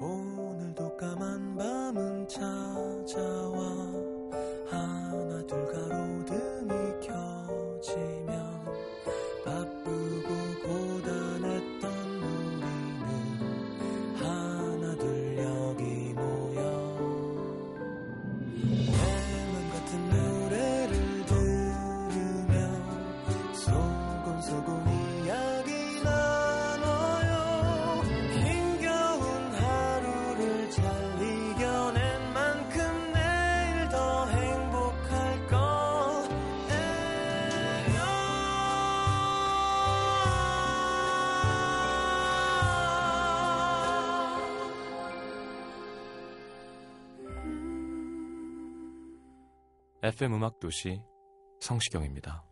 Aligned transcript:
오늘도 0.00 0.96
까만 0.96 1.56
밤은 1.56 2.26
찾아와 2.26 4.09
FM 50.10 50.34
음악 50.34 50.58
도시 50.58 51.00
성시경입니다. 51.60 52.42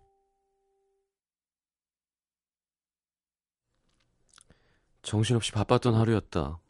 정신없이 5.03 5.51
바빴던 5.51 5.97
하루였다. 5.97 6.61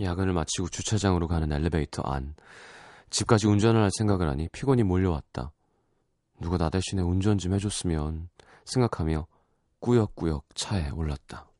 야근을 0.00 0.32
마치고 0.32 0.68
주차장으로 0.70 1.28
가는 1.28 1.52
엘리베이터 1.52 2.00
안. 2.02 2.34
집까지 3.10 3.46
운전을 3.46 3.82
할 3.82 3.90
생각을 3.98 4.26
하니 4.30 4.48
피곤이 4.52 4.84
몰려왔다. 4.84 5.52
누가 6.40 6.56
나 6.56 6.70
대신에 6.70 7.02
운전 7.02 7.36
좀 7.36 7.52
해줬으면 7.52 8.30
생각하며 8.64 9.26
꾸역꾸역 9.80 10.46
차에 10.54 10.88
올랐다. 10.92 11.51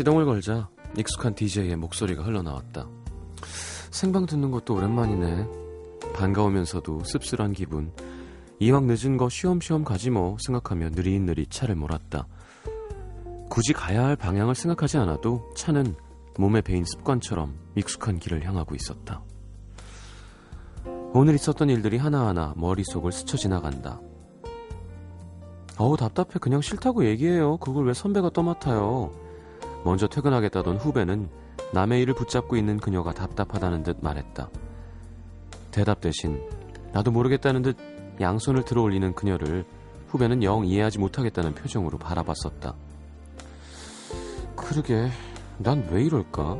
시동을 0.00 0.24
걸자 0.24 0.70
익숙한 0.96 1.34
DJ의 1.34 1.76
목소리가 1.76 2.22
흘러나왔다. 2.22 2.88
생방 3.90 4.24
듣는 4.24 4.50
것도 4.50 4.74
오랜만이네. 4.74 5.46
반가우면서도 6.14 7.04
씁쓸한 7.04 7.52
기분. 7.52 7.92
이왕 8.60 8.86
늦은 8.86 9.18
거 9.18 9.28
쉬엄쉬엄 9.28 9.84
가지 9.84 10.08
뭐 10.08 10.38
생각하며 10.40 10.90
느릿느릿 10.90 11.50
차를 11.50 11.74
몰았다. 11.74 12.26
굳이 13.50 13.74
가야 13.74 14.06
할 14.06 14.16
방향을 14.16 14.54
생각하지 14.54 14.96
않아도 14.96 15.50
차는 15.54 15.94
몸에 16.38 16.62
배인 16.62 16.86
습관처럼 16.86 17.54
익숙한 17.76 18.18
길을 18.18 18.46
향하고 18.46 18.74
있었다. 18.74 19.22
오늘 21.12 21.34
있었던 21.34 21.68
일들이 21.68 21.98
하나하나 21.98 22.54
머릿속을 22.56 23.12
스쳐 23.12 23.36
지나간다. 23.36 24.00
어우 25.76 25.98
답답해 25.98 26.38
그냥 26.40 26.62
싫다고 26.62 27.04
얘기해요. 27.04 27.58
그걸 27.58 27.86
왜 27.86 27.92
선배가 27.92 28.30
떠맡아요. 28.30 29.28
먼저 29.84 30.06
퇴근하겠다던 30.06 30.76
후배는 30.76 31.28
남의 31.72 32.02
일을 32.02 32.14
붙잡고 32.14 32.56
있는 32.56 32.78
그녀가 32.78 33.12
답답하다는 33.12 33.82
듯 33.82 33.98
말했다. 34.02 34.48
대답 35.70 36.00
대신 36.00 36.42
나도 36.92 37.10
모르겠다는 37.10 37.62
듯 37.62 37.76
양손을 38.20 38.64
들어 38.64 38.82
올리는 38.82 39.14
그녀를 39.14 39.64
후배는 40.08 40.42
영 40.42 40.66
이해하지 40.66 40.98
못하겠다는 40.98 41.54
표정으로 41.54 41.98
바라봤었다. 41.98 42.74
그러게, 44.56 45.08
난 45.58 45.86
왜 45.90 46.04
이럴까? 46.04 46.56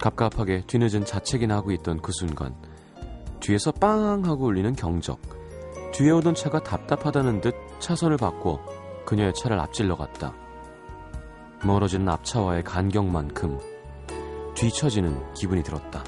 갑갑하게 0.00 0.64
뒤늦은 0.66 1.04
자책이나 1.04 1.56
하고 1.56 1.70
있던 1.72 2.00
그 2.00 2.10
순간, 2.12 2.54
뒤에서 3.40 3.70
빵 3.72 4.24
하고 4.24 4.46
울리는 4.46 4.74
경적. 4.74 5.20
뒤에 5.92 6.10
오던 6.10 6.34
차가 6.34 6.60
답답하다는 6.60 7.42
듯 7.42 7.54
차선을 7.78 8.16
바꿔 8.16 8.58
그녀의 9.04 9.34
차를 9.34 9.60
앞질러 9.60 9.96
갔다. 9.96 10.32
멀어지는 11.64 12.08
앞차와의 12.08 12.64
간격만큼 12.64 13.58
뒤처지는 14.54 15.32
기분이 15.34 15.62
들었다. 15.62 16.04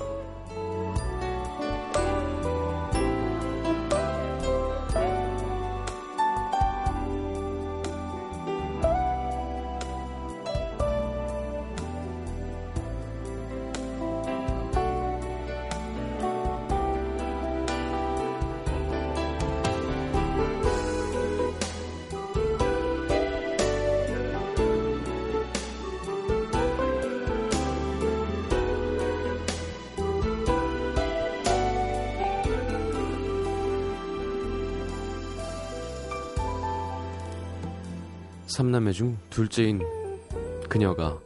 삼남매 38.54 38.92
중 38.92 39.18
둘째인 39.30 39.82
그녀가 40.68 41.18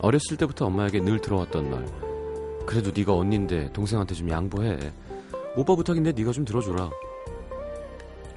어렸을 0.00 0.36
때부터 0.36 0.66
엄마에게 0.66 0.98
늘 0.98 1.20
들어왔던 1.20 1.70
말. 1.70 1.86
그래도 2.66 2.90
네가 2.90 3.14
언니인데 3.14 3.72
동생한테 3.72 4.16
좀 4.16 4.28
양보해. 4.28 4.76
오빠 5.56 5.76
부탁인데 5.76 6.10
네가 6.10 6.32
좀 6.32 6.44
들어줘라. 6.44 6.90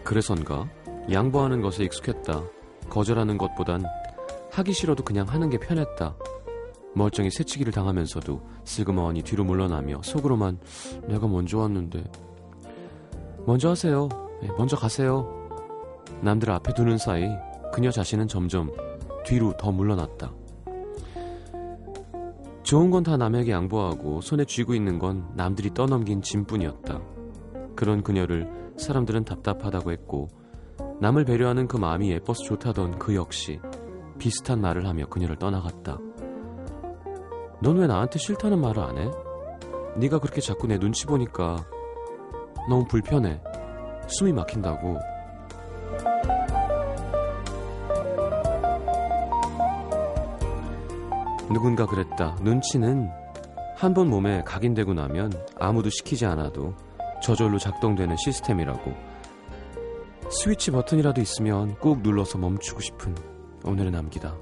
그래선가 0.04 0.70
양보하는 1.12 1.62
것에 1.62 1.84
익숙했다. 1.86 2.44
거절하는 2.88 3.40
것보단 3.40 3.84
하기 4.52 4.74
싫어도 4.74 5.04
그냥 5.04 5.28
하는 5.28 5.50
게 5.50 5.58
편했다. 5.58 6.16
멀쩡히 6.94 7.32
새치기를 7.32 7.74
당하면서도 7.74 8.48
슬그머니 8.64 9.24
뒤로 9.24 9.44
물러나며 9.44 10.02
속으로만 10.04 10.60
내가 11.08 11.28
먼저 11.28 11.58
왔는데 11.58 12.04
먼저 13.48 13.72
하세요. 13.72 14.08
네, 14.40 14.50
먼저 14.56 14.76
가세요. 14.78 15.50
남들 16.22 16.52
앞에 16.52 16.76
두는 16.76 17.00
사이 17.00 17.28
그녀 17.72 17.92
자신은 17.92 18.28
점점 18.28 18.72
뒤로 19.26 19.54
더 19.58 19.72
물러났다. 19.72 20.34
좋은 22.64 22.92
건 22.92 23.04
다 23.04 23.18
남에게 23.18 23.52
양보하고 23.52 24.22
손에 24.22 24.46
쥐고 24.46 24.74
있는 24.76 25.00
건 25.00 25.28
남들이 25.36 25.74
떠넘긴 25.74 26.22
짐뿐이었다. 26.22 27.02
그런 27.76 28.04
그녀를 28.04 28.50
사람들은 28.78 29.26
답답하다고 29.26 29.92
했고 29.92 30.28
남을 31.00 31.26
배려하는 31.26 31.68
그 31.68 31.78
마음이 31.78 32.12
예뻐서 32.12 32.44
좋다던 32.44 33.00
그 33.00 33.16
역시 33.16 33.60
비슷한 34.20 34.62
말을 34.62 34.88
하며 34.88 35.08
그녀를 35.08 35.36
떠나갔다. 35.38 35.98
넌 37.62 37.78
왜 37.78 37.88
나한테 37.88 38.20
싫다는 38.20 38.62
말을 38.62 38.84
안 38.84 38.98
해? 38.98 39.10
네가 39.98 40.20
그렇게 40.20 40.42
자꾸 40.42 40.68
내 40.68 40.78
눈치 40.78 41.06
보니까 41.06 41.66
너무 42.70 42.86
불편해. 42.86 43.42
숨이 44.08 44.32
막힌다고. 44.34 44.98
누군가 51.54 51.86
그랬다. 51.86 52.38
눈치는 52.42 53.10
한 53.76 53.94
번 53.94 54.10
몸에 54.10 54.44
각인되고 54.46 54.94
나면 54.94 55.34
아무도 55.60 55.90
시키지 55.90 56.26
않아도 56.28 56.76
저절로 57.22 57.58
작동되는 57.58 58.16
시스템이라고. 58.16 58.94
스위치 60.30 60.72
버튼이라도 60.72 61.20
있으면 61.22 61.76
꾹 61.80 62.02
눌러서 62.02 62.38
멈추고 62.38 62.80
싶은 62.80 63.16
오늘의 63.66 63.92
남기다. 63.92 64.36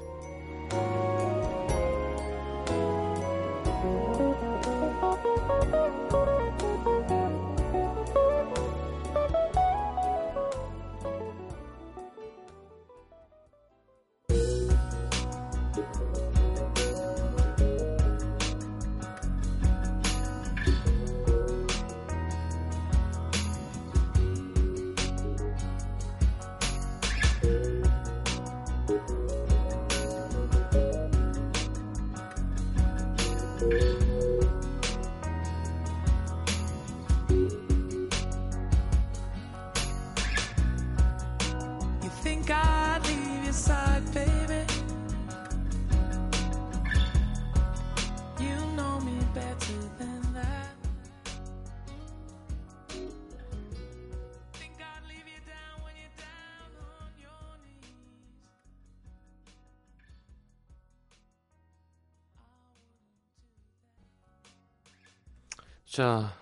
자, 65.89 66.37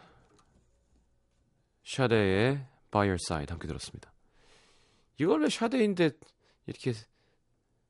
샤데의 1.85 2.67
By 2.91 3.07
Your 3.07 3.17
Side 3.17 3.49
함께 3.49 3.65
들었습니다. 3.65 4.11
이걸 5.17 5.41
왜 5.41 5.49
샤데인데 5.49 6.11
이렇게 6.65 6.91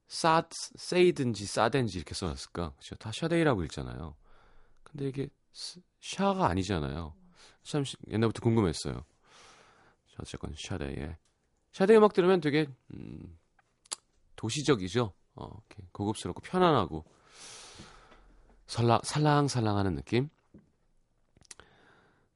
싸, 0.08 0.48
세이든지 0.52 1.48
싸든지 1.48 1.98
이렇게 1.98 2.14
써놨을까? 2.14 2.74
그렇죠? 2.74 2.96
다 2.98 3.12
샤데이라고 3.12 3.64
읽잖아요. 3.64 4.16
근데 4.84 5.08
이게 5.08 5.30
샤가 6.00 6.48
아니잖아요. 6.48 7.16
참 7.64 7.84
옛날부터 8.08 8.42
궁금했어요. 8.42 8.94
자, 8.94 10.18
어쨌건 10.20 10.54
샤데이의 10.56 11.18
샤데이 11.72 11.98
음악 11.98 12.14
들으면 12.14 12.40
되게 12.40 12.68
음, 12.94 13.36
도시적이죠. 14.36 15.12
어, 15.34 15.50
고급스럽고 15.92 16.42
편안하고 16.42 17.04
설랑, 18.68 19.00
살랑살랑하는 19.04 19.96
느낌. 19.96 20.30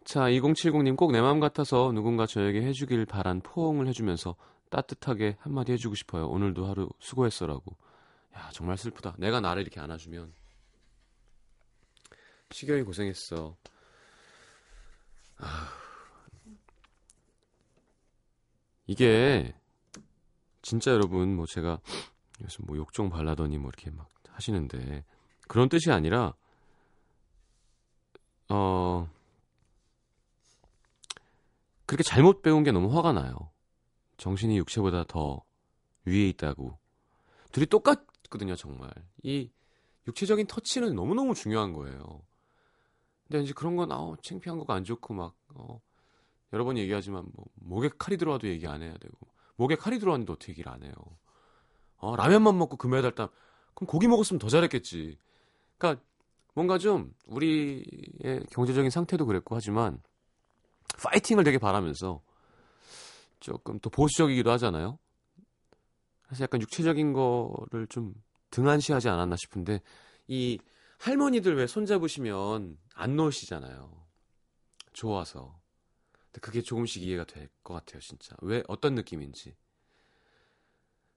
자, 0.03 0.21
2070님 0.21 0.97
꼭 0.97 1.11
내 1.11 1.21
마음 1.21 1.39
같아서 1.39 1.91
누군가 1.93 2.25
저에게 2.25 2.61
해주길 2.63 3.05
바란 3.05 3.41
포옹을 3.41 3.87
해주면서 3.87 4.35
따뜻하게 4.69 5.37
한마디 5.39 5.71
해주고 5.73 5.95
싶어요. 5.95 6.27
오늘도 6.27 6.65
하루 6.65 6.89
수고했어라고. 6.99 7.75
야, 8.35 8.49
정말 8.53 8.77
슬프다. 8.77 9.15
내가 9.17 9.41
나를 9.41 9.61
이렇게 9.61 9.79
안아주면. 9.79 10.33
시경이 12.51 12.83
고생했어. 12.83 13.55
아, 15.37 15.69
이게 18.87 19.53
진짜 20.61 20.91
여러분 20.91 21.35
뭐 21.35 21.45
제가 21.45 21.79
요즘 22.41 22.65
뭐 22.67 22.77
욕종 22.77 23.09
발라더니 23.09 23.57
뭐 23.57 23.69
이렇게 23.69 23.89
막 23.91 24.09
하시는데 24.29 25.03
그런 25.47 25.69
뜻이 25.69 25.91
아니라 25.91 26.33
어 28.49 29.09
그렇게 31.91 32.03
잘못 32.03 32.41
배운 32.41 32.63
게 32.63 32.71
너무 32.71 32.95
화가 32.95 33.11
나요. 33.11 33.51
정신이 34.15 34.57
육체보다 34.59 35.03
더 35.09 35.43
위에 36.05 36.29
있다고. 36.29 36.79
둘이 37.51 37.65
똑같거든요, 37.65 38.55
정말. 38.55 38.89
이 39.23 39.51
육체적인 40.07 40.47
터치는 40.47 40.95
너무너무 40.95 41.33
중요한 41.33 41.73
거예요. 41.73 42.21
근데 43.27 43.43
이제 43.43 43.51
그런 43.53 43.75
건, 43.75 43.91
아우, 43.91 44.15
창피한 44.21 44.57
거가 44.59 44.73
안 44.73 44.85
좋고, 44.85 45.13
막, 45.13 45.35
어, 45.53 45.81
여러 46.53 46.63
번 46.63 46.77
얘기하지만, 46.77 47.25
뭐, 47.33 47.47
목에 47.55 47.89
칼이 47.97 48.15
들어와도 48.15 48.47
얘기 48.47 48.67
안 48.67 48.81
해야 48.81 48.93
되고, 48.93 49.17
목에 49.57 49.75
칼이 49.75 49.99
들어왔는데 49.99 50.31
어떻게 50.31 50.53
얘기를 50.53 50.71
안 50.71 50.83
해요. 50.83 50.93
어, 51.97 52.15
라면만 52.15 52.57
먹고 52.57 52.77
금메달 52.77 53.15
따, 53.15 53.27
그럼 53.73 53.87
고기 53.87 54.07
먹었으면 54.07 54.39
더 54.39 54.47
잘했겠지. 54.47 55.17
그러니까, 55.77 56.01
뭔가 56.53 56.77
좀, 56.77 57.13
우리의 57.25 58.45
경제적인 58.49 58.89
상태도 58.89 59.25
그랬고 59.25 59.57
하지만, 59.57 60.01
파이팅을 60.97 61.43
되게 61.43 61.57
바라면서, 61.57 62.21
조금 63.39 63.79
또 63.79 63.89
보수적이기도 63.89 64.51
하잖아요. 64.51 64.99
그래서 66.23 66.43
약간 66.43 66.61
육체적인 66.61 67.13
거를 67.13 67.87
좀 67.89 68.13
등한시하지 68.51 69.09
않았나 69.09 69.35
싶은데 69.35 69.81
이 70.27 70.59
할머니들 70.99 71.55
왜 71.55 71.67
손잡으시면 71.67 72.77
안 72.93 73.15
놓으시잖아요. 73.15 73.91
좋아서. 74.93 75.59
그게 76.39 76.61
조금씩 76.61 77.03
이해가 77.03 77.25
될 77.25 77.49
것 77.63 77.73
같아요, 77.73 77.99
진짜. 77.99 78.35
왜 78.41 78.63
어떤 78.67 78.95
느낌인지. 78.95 79.55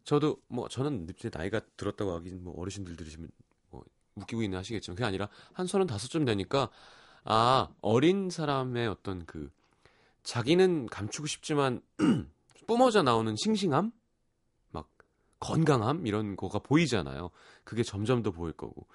저도 0.04 0.40
뭐 0.48 0.68
저는 0.68 1.06
이제 1.16 1.30
나이가 1.32 1.60
들었다고 1.76 2.12
하긴 2.14 2.42
뭐 2.42 2.58
어르신들 2.60 2.96
들으시면 2.96 3.30
뭐 3.70 3.84
웃기고 4.16 4.42
있는 4.42 4.58
하시겠지만 4.58 4.96
그게 4.96 5.04
아니라 5.04 5.28
한 5.52 5.66
서른 5.66 5.86
다섯쯤 5.86 6.24
되니까 6.24 6.70
아 7.24 7.68
어린 7.80 8.30
사람의 8.30 8.88
어떤 8.88 9.24
그 9.26 9.50
자기는 10.24 10.86
감추고 10.86 11.26
싶지만 11.26 11.80
뿜어져 12.66 13.02
나오는 13.02 13.34
싱싱함, 13.36 13.92
막 14.70 14.90
건강함 15.38 16.06
이런 16.06 16.34
거가 16.34 16.58
보이잖아요. 16.58 17.30
그게 17.62 17.82
점점 17.82 18.22
더 18.22 18.30
보일 18.30 18.52
거고. 18.54 18.86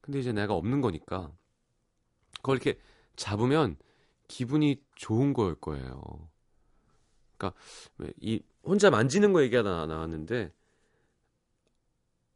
근데 0.00 0.18
이제 0.18 0.32
내가 0.32 0.54
없는 0.54 0.80
거니까 0.80 1.30
그걸 2.36 2.56
이렇게 2.56 2.78
잡으면 3.14 3.76
기분이 4.26 4.82
좋은 4.96 5.32
거일 5.32 5.54
거예요. 5.54 6.28
그러니까 7.36 7.58
이 8.20 8.42
혼자 8.64 8.90
만지는 8.90 9.32
거 9.32 9.42
얘기가 9.42 9.62
나왔는데 9.62 10.52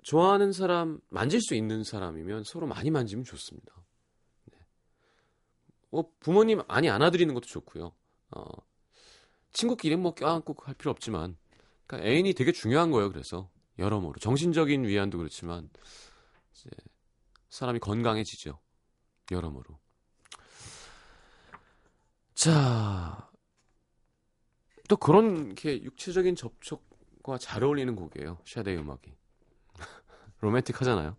좋아하는 0.02 0.52
사람 0.52 1.00
만질 1.08 1.40
수 1.40 1.54
있는 1.54 1.82
사람이면 1.82 2.44
서로 2.44 2.66
많이 2.66 2.90
만지면 2.90 3.24
좋습니다. 3.24 3.74
네. 4.52 4.58
어, 5.92 6.04
부모님 6.20 6.62
많이 6.68 6.88
안아드리는 6.88 7.32
것도 7.34 7.46
좋고요. 7.46 7.92
어, 8.30 8.44
친구끼리 9.52 9.96
뭐 9.96 10.14
껴안고 10.14 10.56
할 10.62 10.74
필요 10.74 10.90
없지만 10.90 11.36
그러니까 11.86 12.08
애인이 12.08 12.34
되게 12.34 12.52
중요한 12.52 12.90
거예요. 12.90 13.10
그래서 13.10 13.50
여러모로 13.78 14.18
정신적인 14.20 14.84
위안도 14.84 15.18
그렇지만 15.18 15.68
이제 16.52 16.70
사람이 17.48 17.78
건강해지죠. 17.78 18.58
여러모로. 19.30 19.78
자, 22.34 23.30
또 24.88 24.96
그런 24.96 25.54
게 25.54 25.82
육체적인 25.82 26.36
접촉과 26.36 27.38
잘 27.38 27.64
어울리는 27.64 27.96
곡이에요. 27.96 28.38
샤데이 28.44 28.76
음악이. 28.76 29.14
로맨틱하잖아요. 30.40 31.16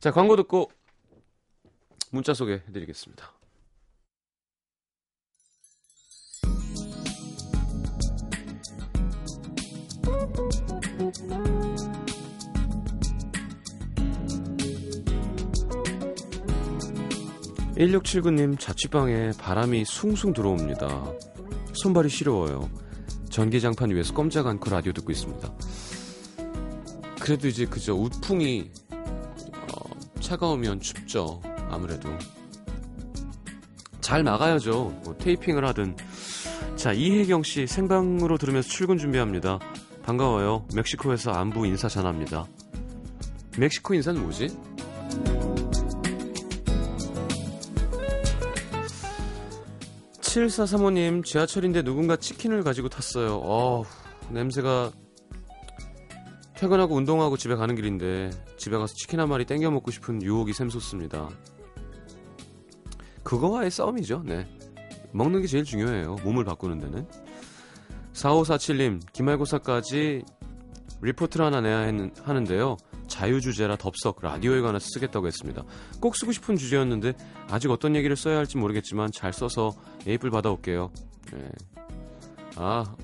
자, 0.00 0.10
광고 0.10 0.36
듣고 0.36 0.70
문자 2.10 2.34
소개해드리겠습니다. 2.34 3.37
1679님 17.78 18.58
자취방에 18.58 19.30
바람이 19.38 19.84
숭숭 19.84 20.32
들어옵니다. 20.32 21.12
손발이 21.74 22.08
시려워요. 22.08 22.68
전기장판 23.30 23.90
위에서 23.90 24.12
꼼짝 24.14 24.48
않고 24.48 24.68
라디오 24.68 24.92
듣고 24.92 25.12
있습니다. 25.12 25.52
그래도 27.20 27.46
이제 27.46 27.66
그저 27.66 27.94
우풍이 27.94 28.70
어, 28.90 29.90
차가우면 30.18 30.80
춥죠. 30.80 31.40
아무래도 31.70 32.08
잘 34.00 34.24
나가야죠. 34.24 35.00
뭐 35.04 35.16
테이핑을 35.16 35.64
하든. 35.66 35.96
자 36.74 36.92
이혜경 36.92 37.44
씨 37.44 37.68
생방으로 37.68 38.38
들으면서 38.38 38.68
출근 38.68 38.98
준비합니다. 38.98 39.60
반가워요. 40.02 40.66
멕시코에서 40.74 41.30
안부 41.30 41.64
인사 41.66 41.88
전합니다. 41.88 42.46
멕시코 43.56 43.94
인사는 43.94 44.20
뭐지? 44.20 44.67
칠사사모님 50.38 51.24
지하철인데 51.24 51.82
누군가 51.82 52.14
치킨을 52.14 52.62
가지고 52.62 52.88
탔어요. 52.88 53.40
어 53.42 53.82
냄새가 54.30 54.92
퇴근하고 56.54 56.94
운동하고 56.94 57.36
집에 57.36 57.56
가는 57.56 57.74
길인데 57.74 58.30
집에 58.56 58.76
가서 58.78 58.94
치킨 58.94 59.18
한 59.18 59.28
마리 59.28 59.44
땡겨 59.44 59.68
먹고 59.68 59.90
싶은 59.90 60.22
유혹이 60.22 60.52
샘솟습니다. 60.52 61.28
그거와의 63.24 63.72
싸움이죠. 63.72 64.22
네. 64.26 64.46
먹는 65.10 65.40
게 65.40 65.48
제일 65.48 65.64
중요해요. 65.64 66.18
몸을 66.22 66.44
바꾸는 66.44 66.78
데는. 66.78 67.08
4547님, 68.12 69.00
기말고사까지 69.12 70.22
리포트를 71.02 71.46
하나 71.46 71.60
내야 71.60 71.80
했는, 71.80 72.12
하는데요. 72.22 72.76
자유 73.08 73.40
주제라 73.40 73.76
덥석 73.76 74.18
라디오에 74.22 74.60
관해서 74.60 74.86
쓰겠다고 74.92 75.26
했습니다. 75.26 75.64
꼭 76.00 76.16
쓰고 76.16 76.32
싶은 76.32 76.56
주제였는데 76.56 77.14
아직 77.48 77.70
어떤 77.70 77.96
얘기를 77.96 78.14
써야 78.16 78.38
할지 78.38 78.56
모르겠지만 78.58 79.10
잘 79.12 79.32
써서 79.32 79.74
에이플 80.06 80.30
받아올게요. 80.30 80.92
네. 81.32 81.48
아, 82.56 82.96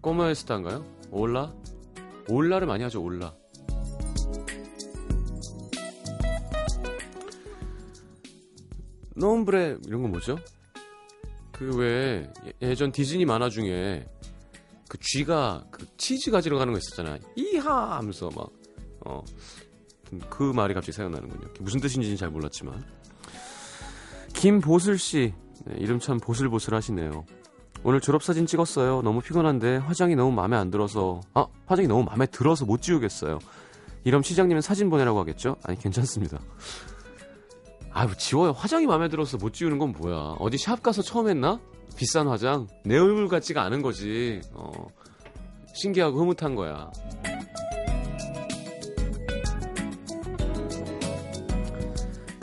꼬마에스타인가요? 0.00 0.84
올라? 1.10 1.52
올라를 2.28 2.66
많이 2.66 2.82
하죠, 2.82 3.02
올라. 3.02 3.34
노브레 9.16 9.78
이런 9.86 10.02
건 10.02 10.10
뭐죠? 10.10 10.36
그 11.52 11.76
왜 11.76 12.28
예전 12.60 12.90
디즈니 12.90 13.24
만화 13.24 13.48
중에 13.48 14.06
그 14.88 14.98
쥐가 14.98 15.66
그 15.70 15.86
치즈 15.96 16.30
가지러 16.30 16.58
가는 16.58 16.72
거 16.72 16.78
있었잖아요. 16.78 17.18
이하 17.36 17.96
하면서 17.96 18.28
막 18.34 18.50
어. 19.04 19.22
그 20.30 20.42
말이 20.44 20.74
갑자기 20.74 20.92
생각나는군요. 20.92 21.48
무슨 21.60 21.80
뜻인지는 21.80 22.16
잘 22.16 22.30
몰랐지만. 22.30 22.84
김보슬 24.32 24.98
씨. 24.98 25.34
네, 25.64 25.76
이름 25.78 25.98
참 25.98 26.18
보슬보슬 26.18 26.74
하시네요. 26.74 27.24
오늘 27.82 28.00
졸업사진 28.00 28.46
찍었어요. 28.46 29.02
너무 29.02 29.20
피곤한데 29.20 29.76
화장이 29.76 30.16
너무 30.16 30.32
마음에 30.32 30.56
안 30.56 30.70
들어서 30.70 31.20
아 31.34 31.46
화장이 31.66 31.86
너무 31.86 32.02
마음에 32.04 32.26
들어서 32.26 32.64
못 32.64 32.80
지우겠어요. 32.80 33.38
이럼 34.04 34.22
시장님은 34.22 34.62
사진 34.62 34.90
보내라고 34.90 35.18
하겠죠? 35.20 35.56
아니 35.64 35.78
괜찮습니다. 35.78 36.38
아유 37.92 38.08
지워요. 38.16 38.52
화장이 38.52 38.86
마음에 38.86 39.08
들어서 39.08 39.36
못 39.36 39.52
지우는 39.52 39.78
건 39.78 39.92
뭐야? 39.92 40.36
어디 40.38 40.58
샵 40.58 40.82
가서 40.82 41.02
처음 41.02 41.28
했나? 41.28 41.60
비싼 41.96 42.26
화장 42.26 42.66
내 42.84 42.98
얼굴 42.98 43.28
같지가 43.28 43.62
않은 43.64 43.82
거지. 43.82 44.40
어, 44.52 44.72
신기하고 45.74 46.18
흐뭇한 46.20 46.54
거야. 46.54 46.90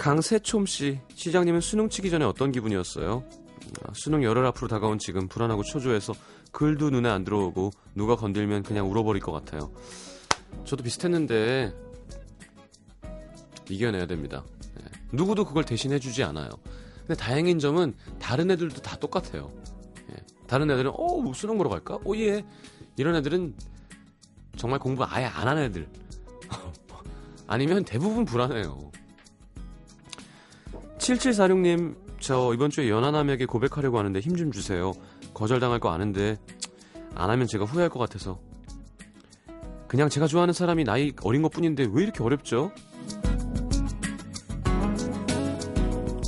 강세촌 0.01 0.65
씨 0.65 0.99
시장님은 1.13 1.61
수능 1.61 1.87
치기 1.87 2.09
전에 2.09 2.25
어떤 2.25 2.51
기분이었어요? 2.51 3.23
아, 3.83 3.91
수능 3.93 4.23
열흘 4.23 4.43
앞으로 4.47 4.67
다가온 4.67 4.97
지금 4.97 5.27
불안하고 5.27 5.61
초조해서 5.61 6.15
글도 6.51 6.89
눈에 6.89 7.07
안 7.07 7.23
들어오고 7.23 7.69
누가 7.93 8.15
건들면 8.15 8.63
그냥 8.63 8.89
울어버릴 8.89 9.21
것 9.21 9.31
같아요. 9.31 9.71
저도 10.65 10.81
비슷했는데 10.81 11.71
이겨내야 13.69 14.07
됩니다. 14.07 14.43
네. 14.73 14.85
누구도 15.11 15.45
그걸 15.45 15.65
대신해주지 15.65 16.23
않아요. 16.23 16.49
근데 17.05 17.13
다행인 17.13 17.59
점은 17.59 17.93
다른 18.17 18.49
애들도 18.49 18.81
다 18.81 18.97
똑같아요. 18.97 19.51
네. 20.07 20.15
다른 20.47 20.71
애들은 20.71 20.93
어 20.95 21.31
수능 21.35 21.59
보러 21.59 21.69
갈까? 21.69 21.99
오예 22.05 22.43
이런 22.97 23.15
애들은 23.17 23.53
정말 24.55 24.79
공부 24.79 25.03
아예 25.03 25.25
안 25.25 25.47
하는 25.47 25.61
애들 25.65 25.87
아니면 27.45 27.85
대부분 27.85 28.25
불안해요. 28.25 28.91
7746님 31.01 31.95
저 32.19 32.51
이번 32.53 32.69
주에 32.69 32.89
연하남에게 32.89 33.45
고백하려고 33.47 33.97
하는데 33.97 34.19
힘 34.19 34.35
좀 34.35 34.51
주세요. 34.51 34.93
거절당할 35.33 35.79
거 35.79 35.89
아는데 35.89 36.37
안 37.15 37.29
하면 37.29 37.47
제가 37.47 37.65
후회할 37.65 37.89
것 37.89 37.99
같아서 37.99 38.39
그냥 39.87 40.09
제가 40.09 40.27
좋아하는 40.27 40.53
사람이 40.53 40.83
나이 40.83 41.11
어린 41.23 41.41
것 41.41 41.51
뿐인데 41.51 41.87
왜 41.91 42.03
이렇게 42.03 42.23
어렵죠? 42.23 42.71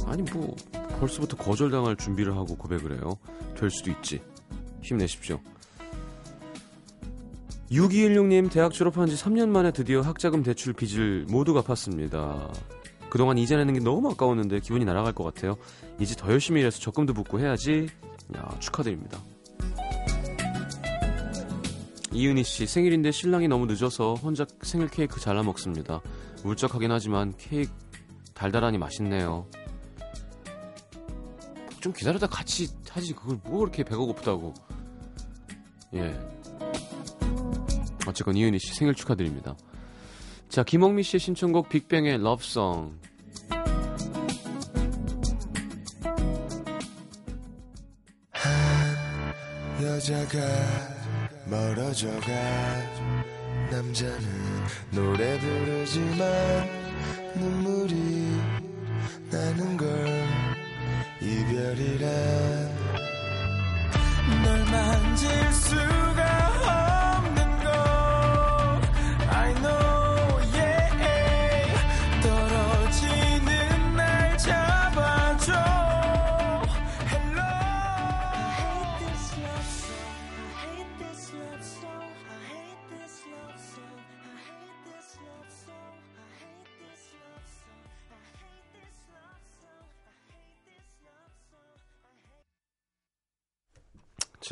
아니 0.08 0.24
뭐 0.34 0.56
벌써부터 1.00 1.38
거절당할 1.38 1.96
준비를 1.96 2.36
하고 2.36 2.56
고백을 2.58 2.94
해요. 2.98 3.18
될 3.56 3.70
수도 3.70 3.92
있지. 3.92 4.22
힘내십시오. 4.82 5.40
6216님 7.72 8.52
대학 8.52 8.72
졸업한 8.74 9.08
지 9.08 9.16
3년 9.16 9.50
만에 9.50 9.72
드디어 9.72 10.02
학자금 10.02 10.44
대출 10.44 10.74
빚을 10.74 11.28
모두 11.30 11.54
갚았습니다. 11.54 12.52
그동안 13.14 13.38
이자 13.38 13.58
내는 13.58 13.76
게 13.76 13.80
너무 13.80 14.10
아까웠는데 14.10 14.62
기분이 14.62 14.86
날아갈 14.86 15.14
것 15.14 15.24
같아요. 15.24 15.56
이제 16.00 16.16
더 16.16 16.32
열심히 16.32 16.62
일해서 16.62 16.80
적금도 16.80 17.14
붓고 17.14 17.40
해야지. 17.40 17.88
야, 18.36 18.58
축하드립니다. 18.60 19.20
이은희 22.12 22.44
씨 22.44 22.66
생일인데 22.66 23.12
신랑이 23.12 23.48
너무 23.48 23.68
늦어서 23.68 24.16
혼자 24.16 24.48
생일 24.64 24.88
케이크 24.88 25.20
잘라 25.20 25.44
먹습니다. 25.44 26.02
울적하긴 26.44 26.92
하지만 26.92 27.36
케이크 27.38 27.72
달달하니 28.34 28.80
맛있네요. 28.80 29.46
좀 31.82 31.94
기다렸다 31.94 32.26
같이 32.26 32.68
하지 32.90 33.14
그걸 33.14 33.40
뭐 33.44 33.60
그렇게 33.60 33.84
배가 33.84 33.98
고프다고. 33.98 34.56
예. 35.94 36.20
어쨌건 38.08 38.38
이은희 38.38 38.58
씨 38.58 38.74
생일 38.74 38.96
축하드립니다. 38.96 39.56
자, 40.54 40.62
김홍미 40.62 41.02
씨의 41.02 41.20
신청곡 41.20 41.68
빅뱅의 41.68 42.22
러브송. 42.22 43.00
여자가 49.82 50.40
멀어져가 51.48 52.28
남자는 53.72 54.28
노래 54.92 55.40
부르지만 55.40 56.70
눈물이 57.36 57.96
나는 59.32 59.76
걸 59.76 59.88
이별이란 61.20 62.12
널 64.44 64.66
만질 64.66 65.52
수 65.52 65.93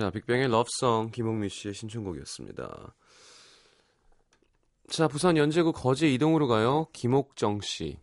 자, 0.02 0.10
빅뱅의 0.10 0.48
러브송 0.48 1.12
김홍미 1.12 1.50
씨의 1.50 1.76
신청곡이었습니다. 1.76 2.96
자, 4.90 5.08
부산 5.08 5.38
연제구 5.38 5.74
거제 5.74 6.12
이동으로 6.12 6.48
가요. 6.48 6.88
김옥정 6.92 7.62
씨. 7.62 8.00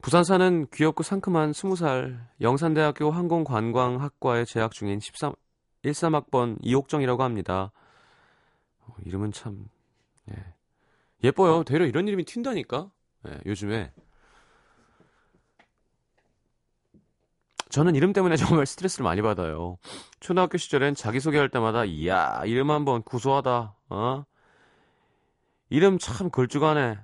부산 0.00 0.22
사는 0.22 0.68
귀엽고 0.72 1.02
상큼한 1.02 1.50
20살 1.50 2.16
영산대학교 2.40 3.10
항공관광학과에 3.10 4.44
재학 4.44 4.70
중인 4.70 5.00
13, 5.00 5.32
13학번 5.82 6.58
이옥정이라고 6.62 7.24
합니다. 7.24 7.72
어, 8.82 8.94
이름은 9.04 9.32
참 9.32 9.66
예. 10.30 10.54
예뻐요. 11.24 11.64
되려 11.64 11.86
이런 11.86 12.06
이름이 12.06 12.22
튄다니까. 12.22 12.92
예, 13.26 13.40
요즘에 13.46 13.92
저는 17.68 17.94
이름 17.94 18.12
때문에 18.12 18.36
정말 18.60 18.66
스트레스를 18.66 19.04
많이 19.04 19.22
받아요. 19.22 19.78
초등학교 20.20 20.58
시절엔 20.58 20.94
자기소개할 20.94 21.48
때마다 21.48 21.84
이야 21.84 22.42
이름 22.44 22.70
한번 22.70 23.02
구수하다. 23.02 23.74
어? 23.90 24.24
이름 25.68 25.98
참 25.98 26.30
걸쭉하네. 26.30 26.98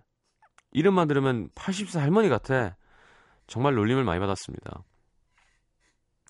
이름만 0.73 1.09
들으면 1.09 1.49
80세 1.51 1.99
할머니 1.99 2.29
같아. 2.29 2.77
정말 3.47 3.75
놀림을 3.75 4.05
많이 4.05 4.21
받았습니다. 4.21 4.83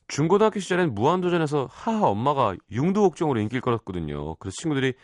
중고등학교 0.09 0.61
시절엔 0.61 0.95
무한도전에서 0.95 1.69
하하 1.71 2.07
엄마가 2.09 2.57
융두옥정으로 2.71 3.41
인기를 3.41 3.61
끌었거든요. 3.61 4.35
그래서 4.37 4.55
친구들이 4.61 4.95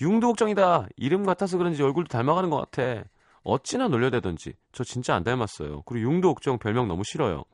융두옥정이다. 0.00 0.88
이름 0.96 1.24
같아서 1.24 1.58
그런지 1.58 1.82
얼굴도 1.82 2.08
닮아가는 2.08 2.50
것 2.50 2.70
같아. 2.70 3.04
어찌나 3.42 3.88
놀려대던지. 3.88 4.54
저 4.72 4.84
진짜 4.84 5.14
안 5.14 5.22
닮았어요. 5.24 5.82
그리고 5.82 6.10
융두옥정 6.10 6.58
별명 6.58 6.88
너무 6.88 7.02
싫어요. 7.04 7.44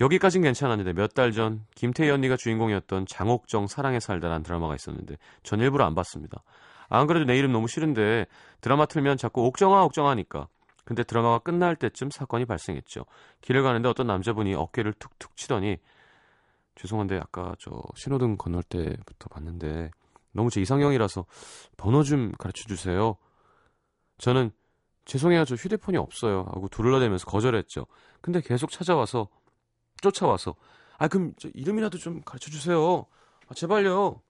여기까진 0.00 0.42
괜찮았는데 0.42 0.94
몇 0.94 1.14
달 1.14 1.32
전 1.32 1.64
김태희 1.74 2.10
언니가 2.10 2.36
주인공이었던 2.36 3.06
장옥정 3.06 3.66
사랑에 3.66 4.00
살다라는 4.00 4.42
드라마가 4.42 4.74
있었는데 4.74 5.16
전 5.42 5.60
일부러 5.60 5.84
안 5.84 5.94
봤습니다. 5.94 6.42
안 6.88 7.06
그래도 7.06 7.24
내 7.24 7.38
이름 7.38 7.52
너무 7.52 7.68
싫은데 7.68 8.26
드라마 8.60 8.86
틀면 8.86 9.16
자꾸 9.16 9.46
옥정아 9.46 9.84
옥정하니까. 9.84 10.48
근데 10.84 11.04
드라마가 11.04 11.38
끝날 11.38 11.76
때쯤 11.76 12.10
사건이 12.10 12.44
발생했죠. 12.44 13.04
길을 13.40 13.62
가는데 13.62 13.88
어떤 13.88 14.06
남자분이 14.08 14.54
어깨를 14.54 14.94
툭툭 14.94 15.36
치더니 15.36 15.78
죄송한데 16.74 17.18
아까 17.18 17.54
저 17.60 17.82
신호등 17.94 18.36
건널 18.36 18.62
때부터 18.64 19.28
봤는데 19.30 19.90
너무 20.32 20.50
제 20.50 20.60
이상형이라서 20.60 21.24
번호 21.76 22.02
좀 22.02 22.32
가르쳐 22.32 22.64
주세요. 22.66 23.16
저는 24.18 24.50
죄송해요 25.04 25.44
저 25.44 25.54
휴대폰이 25.54 25.96
없어요 25.98 26.40
하고 26.48 26.68
둘러대면서 26.68 27.26
거절했죠. 27.26 27.86
근데 28.20 28.40
계속 28.40 28.70
찾아와서 28.70 29.28
쫓아와서 30.02 30.54
아 30.98 31.08
그럼 31.08 31.32
저 31.38 31.48
이름이라도 31.54 31.96
좀 31.96 32.20
가르쳐 32.22 32.50
주세요. 32.50 33.06
아, 33.48 33.54
제발요. 33.54 34.20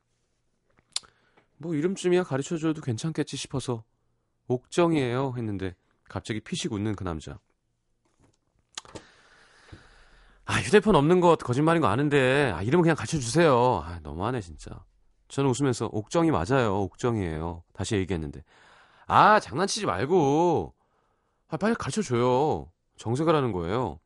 뭐 1.58 1.74
이름쯤이야 1.74 2.22
가르쳐 2.22 2.56
줘도 2.56 2.80
괜찮겠지 2.80 3.36
싶어서 3.36 3.84
옥정이에요 4.48 5.34
했는데 5.36 5.74
갑자기 6.08 6.40
피식 6.40 6.72
웃는 6.72 6.94
그 6.94 7.02
남자. 7.02 7.38
아 10.44 10.54
휴대폰 10.60 10.94
없는 10.96 11.20
거 11.20 11.36
거짓말인 11.36 11.80
거 11.80 11.88
아는데 11.88 12.52
아, 12.54 12.62
이름은 12.62 12.82
그냥 12.82 12.96
가르쳐 12.96 13.18
주세요. 13.18 13.82
아 13.84 13.98
너무하네 14.02 14.40
진짜. 14.40 14.84
저는 15.28 15.50
웃으면서 15.50 15.88
옥정이 15.92 16.30
맞아요. 16.30 16.82
옥정이에요. 16.82 17.64
다시 17.72 17.96
얘기했는데 17.96 18.44
아 19.06 19.40
장난치지 19.40 19.86
말고 19.86 20.74
아 21.48 21.56
빨리 21.56 21.74
가르쳐 21.74 22.02
줘요. 22.02 22.70
정색을 22.96 23.34
거예요. 23.52 23.98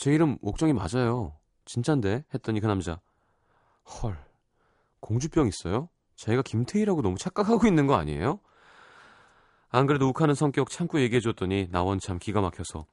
제 0.00 0.14
이름 0.14 0.38
옥정이 0.40 0.72
맞아요. 0.72 1.36
진짠데? 1.66 2.24
했더니 2.32 2.60
그 2.60 2.66
남자 2.66 3.00
헐 4.02 4.16
공주병 5.00 5.46
있어요? 5.46 5.90
자기가 6.16 6.40
김태희라고 6.40 7.02
너무 7.02 7.18
착각하고 7.18 7.66
있는 7.66 7.86
거 7.86 7.96
아니에요? 7.96 8.40
안 9.68 9.86
그래도 9.86 10.08
욱하는 10.08 10.34
성격 10.34 10.70
참고 10.70 11.00
얘기해줬더니 11.02 11.68
나 11.70 11.82
원 11.82 11.98
참 12.00 12.18
기가 12.18 12.40
막혀서 12.40 12.86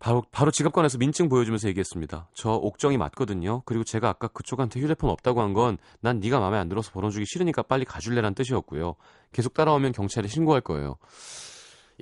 바로 0.00 0.22
바로 0.30 0.50
지갑 0.50 0.74
꺼내서 0.74 0.98
민증 0.98 1.30
보여주면서 1.30 1.66
얘기했습니다. 1.68 2.28
저 2.34 2.50
옥정이 2.50 2.98
맞거든요. 2.98 3.62
그리고 3.64 3.84
제가 3.84 4.10
아까 4.10 4.28
그쪽한테 4.28 4.80
휴대폰 4.80 5.08
없다고 5.08 5.40
한 5.40 5.54
건 5.54 5.78
난 6.00 6.20
네가 6.20 6.40
마음에 6.40 6.58
안 6.58 6.68
들어서 6.68 6.90
번호주기 6.92 7.24
싫으니까 7.26 7.62
빨리 7.62 7.86
가줄래란 7.86 8.34
뜻이었고요. 8.34 8.96
계속 9.32 9.54
따라오면 9.54 9.92
경찰에 9.92 10.28
신고할 10.28 10.60
거예요. 10.60 10.96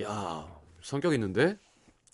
야, 0.01 0.49
성격 0.83 1.15
있는데? 1.15 1.57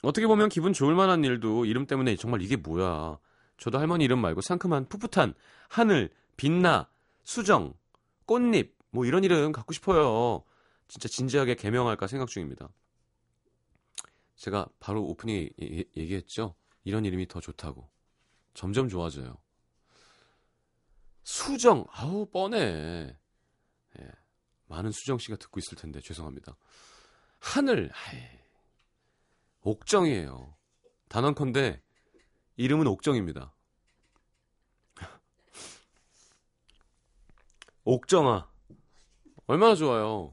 어떻게 0.03 0.27
보면 0.27 0.49
기분 0.49 0.73
좋을 0.73 0.95
만한 0.95 1.25
일도 1.25 1.65
이름 1.65 1.87
때문에 1.87 2.17
정말 2.17 2.43
이게 2.43 2.57
뭐야. 2.57 3.19
저도 3.57 3.79
할머니 3.79 4.05
이름 4.05 4.21
말고 4.21 4.41
상큼한 4.41 4.87
풋풋한 4.89 5.35
하늘, 5.69 6.11
빛나, 6.37 6.89
수정, 7.25 7.75
꽃잎 8.27 8.77
뭐 8.91 9.05
이런 9.05 9.25
이름 9.25 9.53
갖고 9.53 9.73
싶어요. 9.73 10.45
진짜 10.87 11.09
진지하게 11.09 11.57
개명할까 11.57 12.07
생각 12.07 12.29
중입니다. 12.29 12.69
제가 14.37 14.69
바로 14.79 15.03
오프닝에 15.05 15.51
예- 15.61 15.85
얘기했죠. 15.97 16.55
이런 16.85 17.05
이름이 17.05 17.27
더 17.27 17.41
좋다고. 17.41 17.91
점점 18.55 18.89
좋아져요. 18.89 19.37
수정, 21.25 21.85
아우 21.91 22.25
뻔해. 22.27 23.15
예, 24.01 24.09
많은 24.67 24.93
수정 24.93 25.19
씨가 25.19 25.37
듣고 25.37 25.59
있을 25.59 25.77
텐데 25.77 26.01
죄송합니다. 26.01 26.57
하늘, 27.41 27.91
아이, 27.93 28.38
옥정이에요. 29.69 30.57
단언컨대 31.09 31.83
이름은 32.57 32.87
옥정입니다. 32.87 33.53
옥정아, 37.85 38.51
얼마나 39.47 39.75
좋아요. 39.75 40.33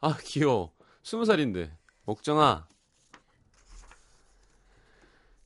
아 0.00 0.18
귀여워. 0.24 0.74
스무 1.04 1.24
살인데 1.24 1.72
옥정아. 2.06 2.68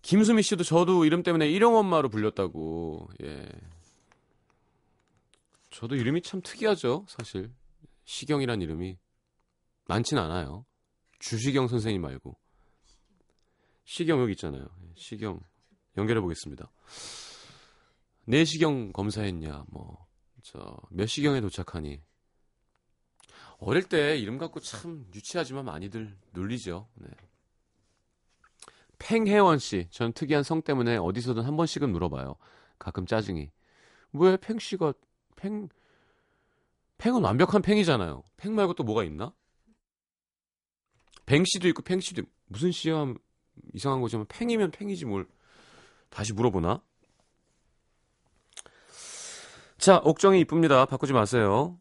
김수미 0.01 0.43
씨도 0.43 0.65
저도 0.65 1.05
이름 1.05 1.23
때문에 1.23 1.51
일용 1.51 1.77
엄마로 1.77 2.09
불렸다고. 2.09 3.11
예. 3.23 3.47
저도 5.71 5.97
이름이 5.97 6.23
참 6.23 6.41
특이하죠, 6.41 7.05
사실. 7.09 7.53
시경이란 8.07 8.63
이름이 8.63 8.97
많진 9.87 10.17
않아요. 10.17 10.65
주시경 11.19 11.69
선생님 11.69 12.01
말고. 12.01 12.39
시경 13.85 14.21
여기 14.21 14.33
있잖아요. 14.33 14.67
시경 14.97 15.41
연결해 15.97 16.21
보겠습니다. 16.21 16.71
내시경 18.27 18.93
검사했냐, 18.93 19.65
뭐, 19.69 20.07
저, 20.43 20.77
몇 20.91 21.07
시경에 21.07 21.41
도착하니. 21.41 22.01
어릴 23.59 23.85
때 23.85 24.17
이름 24.19 24.39
갖고 24.39 24.61
참 24.61 25.07
유치하지만 25.15 25.65
많이들 25.67 26.17
놀리죠. 26.33 26.89
네. 26.95 27.09
팽혜원 28.99 29.59
씨, 29.59 29.87
전 29.91 30.13
특이한 30.13 30.43
성 30.43 30.63
때문에 30.63 30.97
어디서든 30.97 31.43
한 31.43 31.57
번씩은 31.57 31.91
물어봐요. 31.93 32.37
가끔 32.79 33.07
짜증이. 33.07 33.51
왜 34.13 34.37
팽 34.37 34.59
씨가 34.59 34.95
팽 35.37 35.69
팽은 36.99 37.23
완벽한 37.23 37.61
팽이잖아요. 37.61 38.23
팽 38.37 38.55
말고 38.55 38.75
또 38.75 38.85
뭐가 38.85 39.05
있나? 39.05 39.35
뱅 41.27 41.45
씨도 41.45 41.69
있고 41.69 41.83
팽 41.83 42.01
씨도 42.01 42.23
있- 42.23 42.29
무슨 42.47 42.71
씨야 42.73 43.15
이상한 43.73 44.01
거지만 44.01 44.27
팽이면 44.29 44.71
팽이지 44.71 45.05
뭘 45.05 45.27
다시 46.11 46.33
물어보나? 46.33 46.81
자, 49.79 50.01
옥정이 50.05 50.41
이쁩니다. 50.41 50.87
바꾸지 50.87 51.13
마세요. 51.13 51.79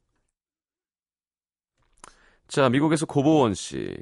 자, 2.48 2.70
미국에서 2.70 3.06
고보원 3.06 3.54
씨. 3.54 3.96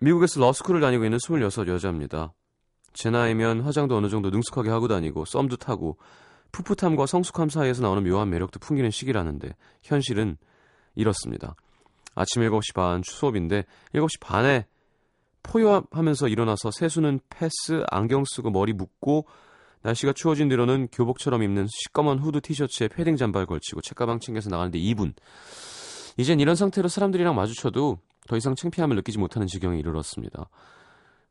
미국에서 0.00 0.40
로스쿨을 0.40 0.80
다니고 0.80 1.04
있는 1.04 1.18
26 1.18 1.68
여자입니다. 1.68 2.32
제 2.92 3.10
나이면 3.10 3.60
화장도 3.62 3.96
어느 3.96 4.08
정도 4.08 4.30
능숙하게 4.30 4.70
하고 4.70 4.88
다니고 4.88 5.24
썸도 5.24 5.56
타고 5.56 5.98
풋풋함과 6.52 7.06
성숙함 7.06 7.48
사이에서 7.48 7.82
나오는 7.82 8.02
묘한 8.04 8.30
매력도 8.30 8.58
풍기는 8.60 8.90
시기라는데 8.90 9.54
현실은 9.82 10.36
이렇습니다. 10.94 11.54
아침 12.14 12.42
7시 12.42 12.74
반 12.74 13.02
수업인데 13.04 13.64
7시 13.94 14.20
반에 14.20 14.66
포효하면서 15.42 16.28
일어나서 16.28 16.70
세수는 16.70 17.20
패스, 17.30 17.82
안경 17.90 18.24
쓰고 18.26 18.50
머리 18.50 18.72
묶고 18.72 19.26
날씨가 19.82 20.12
추워진 20.12 20.48
뒤로는 20.48 20.88
교복처럼 20.92 21.42
입는 21.42 21.66
시꺼먼 21.70 22.18
후드 22.18 22.42
티셔츠에 22.42 22.88
패딩 22.88 23.16
잠바를 23.16 23.46
걸치고 23.46 23.80
책가방 23.80 24.20
챙겨서 24.20 24.50
나가는데 24.50 24.78
2분. 24.78 25.14
이젠 26.18 26.40
이런 26.40 26.54
상태로 26.54 26.88
사람들이랑 26.88 27.34
마주쳐도 27.34 27.98
더 28.28 28.36
이상 28.36 28.54
창피함을 28.54 28.96
느끼지 28.96 29.18
못하는 29.18 29.46
지경에 29.46 29.78
이르렀습니다. 29.78 30.50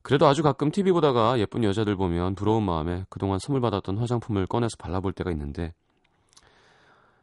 그래도 0.02 0.26
아주 0.28 0.42
가끔 0.42 0.72
TV 0.72 0.92
보다가 0.92 1.38
예쁜 1.39 1.63
여자들 1.63 1.96
보면 1.96 2.34
부러운 2.36 2.63
마음에 2.63 3.06
그동안 3.10 3.38
선물 3.38 3.62
받았던 3.62 3.98
화장품을 3.98 4.48
꺼내서 4.48 4.78
발라볼 4.80 5.13
때가 5.13 5.30
있는데 5.32 5.74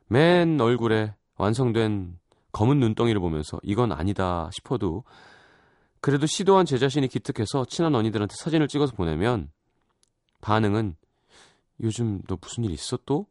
맨 0.06 0.60
얼굴에 0.60 1.14
완성된 1.36 2.18
검은 2.56 2.80
눈덩이를 2.80 3.20
보면서 3.20 3.60
이건 3.62 3.92
아니다 3.92 4.48
싶어도 4.50 5.04
그래도 6.00 6.24
시도한 6.24 6.64
제 6.64 6.78
자신이 6.78 7.06
기특해서 7.06 7.66
친한 7.66 7.94
언니들한테 7.94 8.34
사진을 8.34 8.66
찍어서 8.66 8.94
보내면 8.96 9.50
반응은 10.40 10.96
요즘 11.82 12.22
너 12.26 12.38
무슨 12.40 12.64
일 12.64 12.70
있어 12.70 12.98
또? 13.04 13.26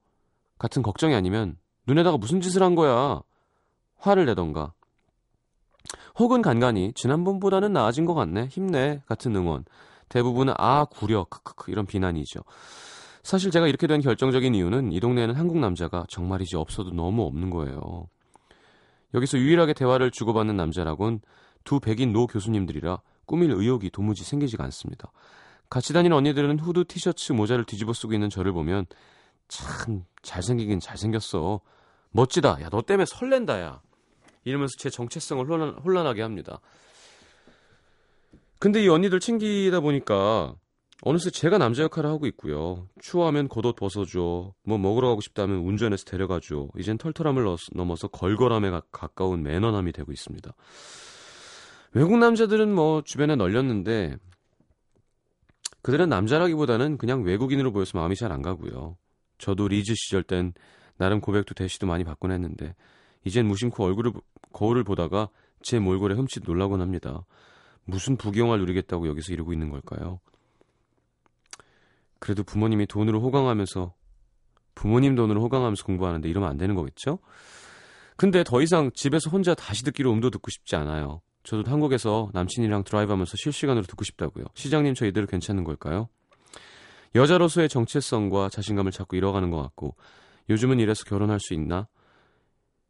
같은 0.60 0.84
걱정이 0.84 1.16
아니면 1.16 1.58
눈에다가 1.88 2.18
무슨 2.18 2.40
짓을 2.40 2.62
한 2.62 2.76
거야? 2.76 3.24
화를 3.98 4.28
내던가. 4.28 4.74
혹은 6.20 6.44
간간히 6.44 6.94
지난번보다는 6.94 7.74
나아진 7.74 8.06
것 8.06 8.14
같네. 8.14 8.46
힘내. 8.52 9.02
같은 9.08 9.36
응원. 9.36 9.66
대부분은 10.10 10.54
아 10.58 10.86
구려. 10.86 11.24
크크크. 11.24 11.72
이런 11.72 11.88
비난이죠. 11.88 12.42
사실 13.24 13.50
제가 13.50 13.68
이렇게 13.68 13.88
된 13.88 14.02
결정적인 14.02 14.54
이유는 14.54 14.92
이 14.92 15.00
동네에는 15.00 15.34
한국 15.34 15.58
남자가 15.58 16.06
정말이지 16.10 16.58
없어도 16.58 16.92
너무 16.92 17.24
없는 17.24 17.50
거예요 17.50 18.08
여기서 19.15 19.38
유일하게 19.39 19.73
대화를 19.73 20.12
주고받는 20.12 20.56
남자라곤 20.56 21.21
두 21.63 21.80
백인 21.80 22.13
노 22.13 22.28
교수님들이라 22.28 22.99
꾸밀 23.25 23.51
의욕이 23.51 23.89
도무지 23.89 24.23
생기지가 24.23 24.63
않습니다. 24.65 25.12
같이 25.69 25.93
다니는 25.93 26.15
언니들은 26.15 26.60
후드 26.60 26.86
티셔츠 26.86 27.32
모자를 27.32 27.65
뒤집어 27.65 27.93
쓰고 27.93 28.13
있는 28.13 28.30
저를 28.30 28.51
보면 28.51 28.86
참 29.47 30.06
잘생기긴 30.21 30.80
잘생겼어. 30.80 31.62
멋지다. 32.12 32.62
야 32.62 32.69
너 32.69 32.82
때문에 32.82 33.06
설렌다 33.06 33.62
야. 33.62 33.82
이러면서 34.43 34.73
제 34.78 34.89
정체성을 34.89 35.43
혼란, 35.47 35.69
혼란하게 35.84 36.21
합니다. 36.21 36.60
근데 38.60 38.84
이 38.84 38.88
언니들 38.88 39.19
챙기다 39.19 39.80
보니까 39.80 40.56
어느새 41.08 41.30
제가 41.30 41.60
남자 41.60 41.84
역할을 41.84 42.10
하고 42.10 42.26
있고요. 42.26 42.88
추워하면 43.00 43.48
겉옷 43.48 43.76
벗어줘. 43.76 44.54
뭐 44.63 44.78
먹으러 44.80 45.10
가고 45.10 45.22
싶다면 45.22 45.58
운전해서 45.60 46.04
데려가줘. 46.06 46.70
이젠 46.80 46.98
털털함을 46.98 47.44
넘어서- 47.76 48.08
걸걸함에 48.12 48.72
가, 48.72 48.82
가까운 48.91 49.44
매너남이 49.44 49.91
되고 49.91 50.12
있습니다. 50.12 50.52
외국 51.94 52.18
남자들은 52.18 52.74
뭐 52.74 53.04
주변에 53.04 53.36
널렸는데 53.36 54.18
그들은 55.84 56.10
남자라기보다는 56.10 56.98
그냥 56.98 57.22
외국인으로 57.24 57.72
보여서 57.72 58.00
마음이 58.00 58.15
잘 58.15 58.32
안 58.32 58.41
가고요. 58.41 58.98
저도 59.38 59.68
리즈 59.68 59.94
시절 59.96 60.24
땐 60.24 60.54
나름 60.98 61.22
고백도 61.22 61.54
대시도 61.54 61.86
많이 61.86 62.04
받곤 62.04 62.32
했는데 62.32 62.74
이젠 63.26 63.46
무심코 63.48 63.84
얼굴을 63.84 64.12
보- 64.12 64.22
거울을 64.54 64.84
보다가 64.84 65.30
제 65.62 65.78
몰골에 65.78 66.15
흠칫 66.15 66.44
놀라곤 66.48 66.82
합니다. 66.82 67.26
무슨 67.84 68.18
부경을 68.18 68.58
누리겠다고 68.60 69.08
여기서 69.08 69.34
이러고 69.34 69.54
있는 69.54 69.70
걸까요? 69.70 70.20
그래도 72.19 72.43
부모님이 72.43 72.86
돈으로 72.88 73.21
호강하면서 73.21 73.93
부모님 74.75 75.15
돈으로 75.15 75.41
호강하면서 75.41 75.84
공부하는데 75.86 76.28
이러면 76.30 76.49
안 76.49 76.58
되는 76.58 76.75
거겠죠? 76.75 77.19
근데 78.17 78.43
더 78.43 78.62
이상 78.62 78.91
집에서 78.93 79.30
혼자 79.30 79.54
다시 79.54 79.84
듣기로 79.84 80.12
음도 80.12 80.30
듣고 80.30 80.49
싶지 80.49 80.75
않아요. 80.75 81.21
저도 81.43 81.69
한국에서 81.69 82.30
남친이랑 82.34 82.84
드라이브하면서 82.84 83.38
실시간으로 83.38 83.86
듣고 83.86 84.04
싶다고요. 84.04 84.45
시장님 84.56 84.95
저 84.95 85.06
이대로 85.06 85.28
괜찮은 85.28 85.63
걸까요? 85.63 86.10
여자로서의 87.13 87.69
정체성과 87.69 88.49
자신감을 88.49 88.91
자꾸 88.91 89.15
잃어가는 89.15 89.49
것 89.51 89.62
같고 89.62 89.95
요즘은 90.49 90.80
이래서 90.80 91.04
결혼할 91.06 91.39
수 91.39 91.54
있나? 91.54 91.88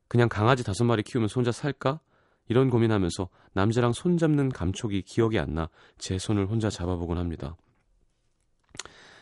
그냥 0.07 0.29
강아지 0.29 0.63
다섯 0.63 0.83
마리 0.83 1.03
키우면서 1.03 1.33
혼자 1.35 1.51
살까? 1.51 1.99
이런 2.47 2.69
고민하면서 2.69 3.29
남자랑 3.53 3.93
손 3.93 4.17
잡는 4.17 4.49
감촉이 4.49 5.01
기억이 5.01 5.39
안 5.39 5.55
나 5.55 5.69
제 5.97 6.17
손을 6.17 6.45
혼자 6.47 6.69
잡아보곤 6.69 7.17
합니다. 7.17 7.55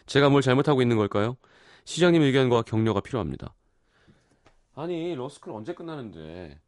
제가 0.06 0.30
뭘 0.30 0.42
잘못하고 0.42 0.82
있는 0.82 0.98
걸까요? 0.98 1.38
시장님 1.86 2.22
의견과 2.22 2.64
격려가 2.64 3.02
필요합니다. 3.02 3.54
아니 4.76 5.14
로스쿨 5.16 5.54
언제 5.54 5.74
끝나는데 5.74 6.60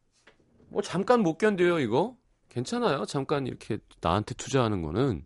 뭐 0.68 0.82
잠깐 0.82 1.20
못 1.22 1.38
견뎌요 1.38 1.80
이거? 1.80 2.16
괜찮아요 2.48 3.04
잠깐 3.04 3.46
이렇게 3.46 3.78
나한테 4.00 4.34
투자하는 4.34 4.82
거는 4.82 5.24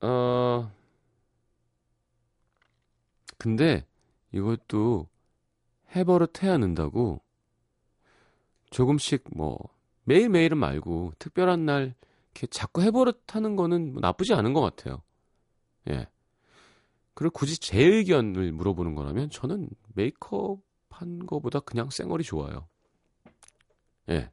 어 0.00 0.72
근데 3.38 3.86
이것도 4.32 5.08
해버릇해야 5.94 6.58
는다고 6.58 7.20
조금씩 8.70 9.24
뭐 9.36 9.58
매일매일은 10.04 10.58
말고 10.58 11.12
특별한 11.18 11.66
날 11.66 11.94
이렇게 12.34 12.46
자꾸 12.48 12.82
해버릇하는 12.82 13.56
거는 13.56 13.92
뭐 13.92 14.00
나쁘지 14.00 14.34
않은 14.34 14.52
것 14.54 14.60
같아요. 14.60 15.02
예. 15.90 16.06
그리고 17.14 17.32
굳이 17.32 17.58
제 17.58 17.80
의견을 17.80 18.52
물어보는 18.52 18.94
거라면 18.94 19.30
저는 19.30 19.68
메이크업 19.94 20.60
한 20.90 21.26
거보다 21.26 21.60
그냥 21.60 21.90
쌩얼이 21.90 22.24
좋아요. 22.24 22.68
예. 24.08 24.30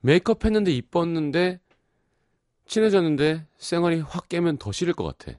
메이크업 0.00 0.44
했는데 0.44 0.72
이뻤는데 0.72 1.60
친해졌는데 2.66 3.46
쌩얼이 3.58 4.00
확 4.00 4.28
깨면 4.28 4.56
더 4.58 4.72
싫을 4.72 4.94
것 4.94 5.04
같아. 5.04 5.38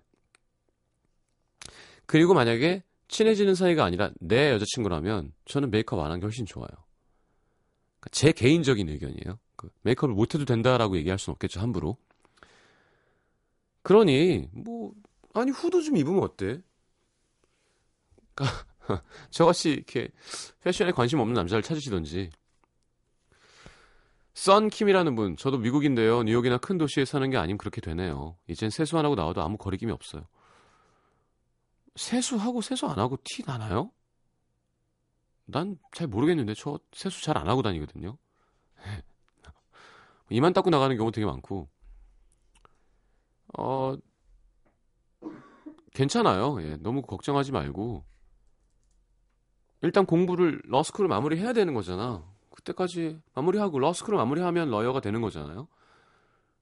그리고 2.05 2.33
만약에 2.35 2.83
친해지는 3.07 3.55
사이가 3.55 3.83
아니라 3.83 4.11
내 4.19 4.51
여자친구라면 4.51 5.33
저는 5.45 5.71
메이크업 5.71 5.99
안 6.03 6.11
한 6.11 6.19
게 6.19 6.25
훨씬 6.25 6.45
좋아요. 6.45 6.69
제 8.11 8.31
개인적인 8.31 8.89
의견이에요. 8.89 9.39
그 9.55 9.69
메이크업을 9.81 10.13
못해도 10.15 10.45
된다라고 10.45 10.97
얘기할 10.97 11.17
수는 11.19 11.33
없겠죠 11.33 11.59
함부로. 11.59 11.97
그러니 13.81 14.49
뭐 14.51 14.93
아니 15.33 15.51
후드 15.51 15.83
좀 15.83 15.97
입으면 15.97 16.23
어때? 16.23 16.61
그러니까 18.33 18.65
저같이 19.29 19.71
이렇게 19.71 20.09
패션에 20.61 20.91
관심 20.91 21.19
없는 21.19 21.33
남자를 21.33 21.61
찾으시던지. 21.61 22.31
썬킴이라는 24.33 25.15
분, 25.15 25.37
저도 25.37 25.57
미국인데요. 25.59 26.23
뉴욕이나 26.23 26.57
큰 26.57 26.77
도시에 26.77 27.05
사는 27.05 27.29
게 27.29 27.37
아니면 27.37 27.57
그렇게 27.57 27.79
되네요. 27.79 28.37
이젠 28.47 28.69
세수 28.69 28.97
안 28.97 29.05
하고 29.05 29.15
나와도 29.15 29.41
아무 29.41 29.57
거리낌이 29.57 29.91
없어요. 29.93 30.27
세수하고 31.95 32.61
세수 32.61 32.85
안 32.87 32.99
하고 32.99 33.17
티 33.23 33.43
나나요? 33.45 33.91
난 35.45 35.77
잘 35.93 36.07
모르겠는데 36.07 36.53
저 36.55 36.79
세수 36.93 37.23
잘 37.23 37.37
안 37.37 37.47
하고 37.47 37.61
다니거든요. 37.61 38.17
이만 40.29 40.53
닦고 40.53 40.69
나가는 40.69 40.95
경우 40.97 41.11
되게 41.11 41.25
많고. 41.25 41.67
어 43.57 43.97
괜찮아요. 45.93 46.61
예, 46.61 46.77
너무 46.77 47.01
걱정하지 47.01 47.51
말고 47.51 48.03
일단 49.81 50.05
공부를 50.05 50.61
러스쿨을 50.65 51.07
마무리해야 51.07 51.53
되는 51.53 51.73
거잖아. 51.73 52.23
그때까지 52.51 53.21
마무리하고 53.33 53.79
러스쿨을 53.79 54.17
마무리하면 54.17 54.69
러여가 54.69 54.99
되는 55.01 55.21
거잖아요. 55.21 55.67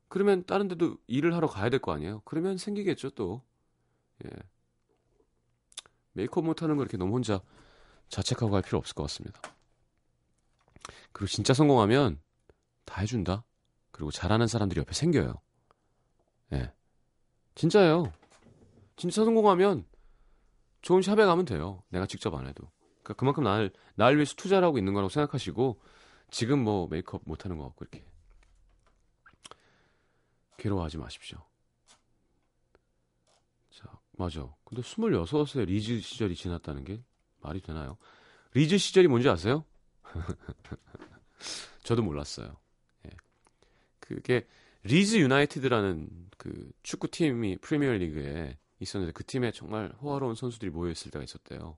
그러면 0.10 0.44
다른 0.46 0.68
데도 0.68 0.98
일을 1.08 1.34
하러 1.36 1.48
가야 1.48 1.70
될 1.70 1.80
거 1.80 1.92
아니에요. 1.94 2.22
그러면 2.26 2.58
생기겠죠 2.58 3.12
또. 3.12 3.42
예. 4.26 4.30
메이크업 6.14 6.46
못하는 6.46 6.76
거 6.78 6.84
이렇게 6.84 6.98
너무 6.98 7.16
혼자 7.16 7.42
자책하고 8.14 8.52
갈 8.52 8.62
필요 8.62 8.78
없을 8.78 8.94
것 8.94 9.04
같습니다. 9.04 9.42
그리고 11.12 11.28
진짜 11.28 11.54
성공하면 11.54 12.22
다 12.86 13.02
해준다. 13.02 13.44
그리고 13.92 14.12
잘하는 14.12 14.48
사람들이 14.48 14.80
옆에 14.80 14.94
생겨요. 14.94 15.42
예. 16.54 16.72
진짜예요. 17.56 18.12
진짜 18.96 19.26
성공하면 19.26 19.86
좋은 20.82 21.02
샵에 21.02 21.26
가면 21.26 21.46
돼요. 21.46 21.84
내가 21.90 22.06
직접 22.06 22.34
안 22.36 22.48
해도. 22.48 22.70
그러니까 23.02 23.14
그만큼 23.16 23.44
날, 23.44 23.72
날 23.96 24.16
위해서 24.16 24.36
투자를 24.36 24.68
하고 24.68 24.78
있는 24.78 24.94
거라고 24.94 25.10
생각하시고 25.10 25.82
지금 26.30 26.64
뭐 26.64 26.88
메이크업 26.88 27.24
못 27.26 27.46
하는 27.46 27.58
것 27.58 27.64
같고 27.66 27.86
이렇게 27.86 28.06
괴로워하지 30.58 30.98
마십시오. 30.98 31.40
자, 33.72 33.86
맞아. 34.18 34.54
근데 34.66 34.82
26에 34.82 35.66
리즈 35.66 36.00
시절이 36.00 36.36
지났다는 36.36 36.84
게 36.84 37.04
말이 37.44 37.62
되나요? 37.62 37.98
리즈 38.54 38.78
시절이 38.78 39.08
뭔지 39.08 39.30
아세요? 39.30 39.66
저도 41.84 42.02
몰랐어요. 42.02 42.56
예. 43.06 43.10
그게 44.00 44.48
리즈 44.84 45.18
유나이티드라는 45.18 46.10
그 46.38 46.72
축구팀이 46.84 47.58
프리미어 47.58 47.92
리그에 47.94 48.58
있었는데 48.80 49.14
그 49.14 49.24
팀에 49.24 49.52
정말 49.52 49.94
호화로운 50.02 50.36
선수들이 50.36 50.72
모여 50.72 50.92
있을 50.92 51.12
때가 51.12 51.24
있었대요. 51.24 51.78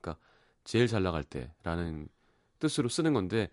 그러니까 0.00 0.22
제일 0.64 0.86
잘 0.86 1.02
나갈 1.02 1.22
때라는 1.24 2.08
뜻으로 2.58 2.88
쓰는 2.88 3.12
건데 3.12 3.50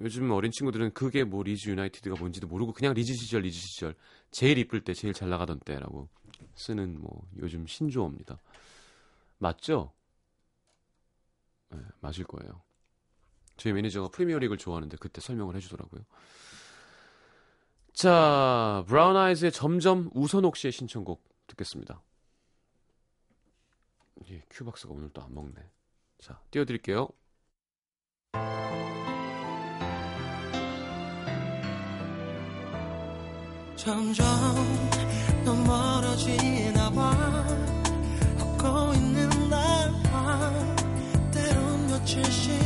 요즘 0.00 0.30
어린 0.30 0.50
친구들은 0.50 0.92
그게 0.94 1.24
뭐 1.24 1.42
리즈 1.42 1.68
유나이티드가 1.68 2.16
뭔지도 2.18 2.46
모르고 2.46 2.72
그냥 2.72 2.94
리즈 2.94 3.12
시절 3.12 3.42
리즈 3.42 3.58
시절 3.58 3.94
제일 4.30 4.58
이쁠 4.58 4.82
때 4.82 4.94
제일 4.94 5.12
잘 5.12 5.28
나가던 5.28 5.60
때라고 5.60 6.08
쓰는 6.54 7.00
뭐 7.00 7.26
요즘 7.38 7.66
신조어입니다. 7.66 8.38
맞죠? 9.38 9.92
네, 11.70 11.78
맞을 12.00 12.24
거예요. 12.24 12.62
저희 13.56 13.72
매니저가 13.72 14.08
프리미어리그를 14.08 14.58
좋아하는데 14.58 14.96
그때 14.98 15.20
설명을 15.20 15.54
해주더라고요. 15.56 16.02
자, 17.92 18.84
브라운 18.88 19.16
아이즈의 19.16 19.52
점점 19.52 20.10
우선옥 20.14 20.56
씨의 20.56 20.72
신청곡 20.72 21.22
듣겠습니다. 21.48 22.02
예, 24.30 24.42
큐박스가 24.50 24.92
오늘 24.94 25.10
또 25.10 25.22
안 25.22 25.34
먹네. 25.34 25.54
자, 26.18 26.40
띄워드릴게요. 26.50 27.08
점점 33.76 34.24
더 35.44 35.54
멀어지나 35.54 36.79
때론 42.14 42.59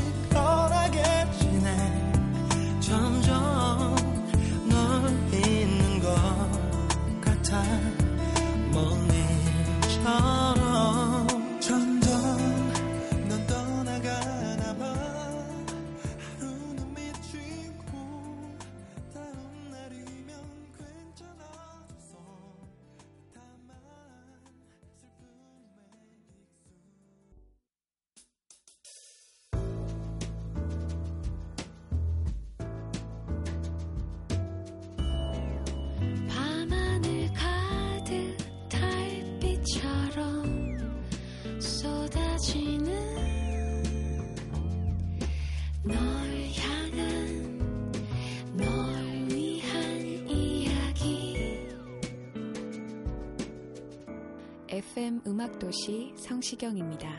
FM 54.94 55.22
음악도시 55.26 56.14
성시경입니다. 56.16 57.11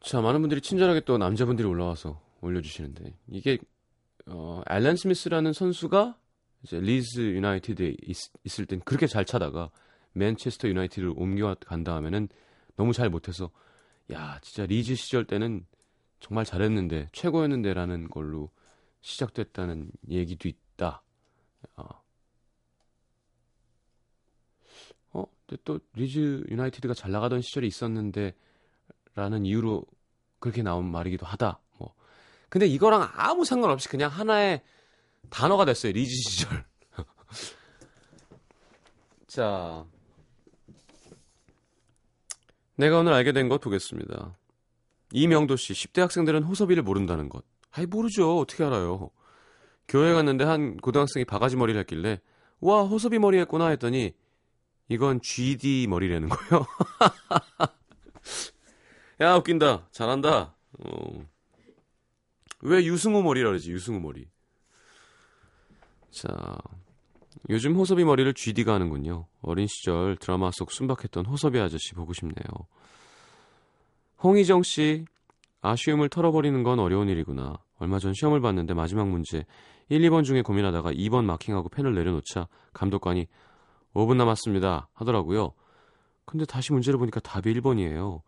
자, 0.00 0.20
많은 0.20 0.42
분들이 0.42 0.60
친절하게 0.60 1.00
또 1.06 1.16
남자분들이 1.16 1.66
올라와서 1.66 2.20
올려주시는데 2.42 3.14
이게 3.28 3.56
어, 4.26 4.60
앨런 4.68 4.96
스미스라는 4.96 5.54
선수가 5.54 6.18
이제 6.64 6.80
리즈 6.80 7.18
유나이티드에 7.18 7.96
있, 8.02 8.60
을땐 8.60 8.80
그렇게 8.80 9.06
잘 9.06 9.24
차다가 9.24 9.70
맨체스터 10.12 10.68
유나이티드를 10.68 11.14
옮겨간 11.16 11.82
다음에는 11.82 12.28
너무 12.76 12.92
잘 12.92 13.08
못해서 13.08 13.50
야 14.12 14.38
진짜 14.42 14.66
리즈 14.66 14.96
시절 14.96 15.24
때는 15.24 15.64
정말 16.18 16.44
잘했는데 16.44 17.08
최고였는데라는 17.12 18.10
걸로 18.10 18.50
시작됐다는 19.00 19.90
얘기도 20.10 20.46
있다. 20.46 21.02
어, 21.76 22.00
어 25.12 25.24
근데 25.50 25.62
또 25.64 25.80
리즈 25.94 26.44
유나이티드가 26.48 26.94
잘 26.94 27.10
나가던 27.10 27.42
시절이 27.42 27.66
있었는데 27.66 28.34
라는 29.16 29.44
이유로 29.44 29.84
그렇게 30.38 30.62
나온 30.62 30.88
말이기도 30.88 31.26
하다. 31.26 31.58
뭐. 31.76 31.92
근데 32.48 32.68
이거랑 32.68 33.10
아무 33.14 33.44
상관없이 33.44 33.88
그냥 33.88 34.12
하나의 34.12 34.62
단어가 35.28 35.64
됐어요. 35.64 35.92
리즈 35.92 36.12
시절. 36.30 36.64
자. 39.26 39.84
내가 42.76 43.00
오늘 43.00 43.12
알게 43.12 43.32
된 43.32 43.48
것 43.48 43.60
보겠습니다. 43.60 44.36
이명도 45.12 45.56
씨, 45.56 45.72
10대 45.72 46.00
학생들은 46.00 46.44
호섭이를 46.44 46.84
모른다는 46.84 47.28
것. 47.28 47.44
아이, 47.72 47.86
모르죠. 47.86 48.38
어떻게 48.38 48.62
알아요. 48.62 49.10
교회 49.88 50.14
갔는데 50.14 50.44
한 50.44 50.76
고등학생이 50.76 51.24
바가지 51.24 51.56
머리를 51.56 51.78
했길래, 51.80 52.20
와, 52.60 52.84
호섭이 52.84 53.18
머리 53.18 53.38
했구나 53.38 53.66
했더니, 53.68 54.14
이건 54.90 55.20
GD 55.20 55.86
머리라는 55.88 56.28
거예요. 56.28 56.66
야, 59.22 59.36
웃긴다. 59.36 59.86
잘한다. 59.92 60.56
어. 60.78 61.26
왜 62.62 62.84
유승우 62.84 63.22
머리라 63.22 63.50
그러지? 63.50 63.70
유승우 63.70 64.00
머리. 64.00 64.26
자. 66.10 66.58
요즘 67.48 67.76
호섭이 67.76 68.04
머리를 68.04 68.34
GD가 68.34 68.74
하는군요. 68.74 69.26
어린 69.42 69.68
시절 69.68 70.16
드라마 70.16 70.50
속 70.50 70.72
순박했던 70.72 71.24
호섭이 71.24 71.60
아저씨 71.60 71.94
보고 71.94 72.12
싶네요. 72.12 72.44
홍희정 74.22 74.64
씨, 74.64 75.04
아쉬움을 75.62 76.08
털어버리는 76.08 76.62
건 76.64 76.80
어려운 76.80 77.08
일이구나. 77.08 77.58
얼마 77.78 78.00
전 78.00 78.12
시험을 78.12 78.40
봤는데 78.40 78.74
마지막 78.74 79.08
문제 79.08 79.46
1, 79.88 80.00
2번 80.02 80.24
중에 80.24 80.42
고민하다가 80.42 80.92
2번 80.92 81.24
마킹하고 81.24 81.68
펜을 81.68 81.94
내려놓자 81.94 82.48
감독관이 82.72 83.28
5분 83.94 84.16
남았습니다 84.16 84.88
하더라고요. 84.92 85.52
근데 86.24 86.44
다시 86.44 86.72
문제를 86.72 86.98
보니까 86.98 87.20
답이 87.20 87.52
1번이에요. 87.54 88.22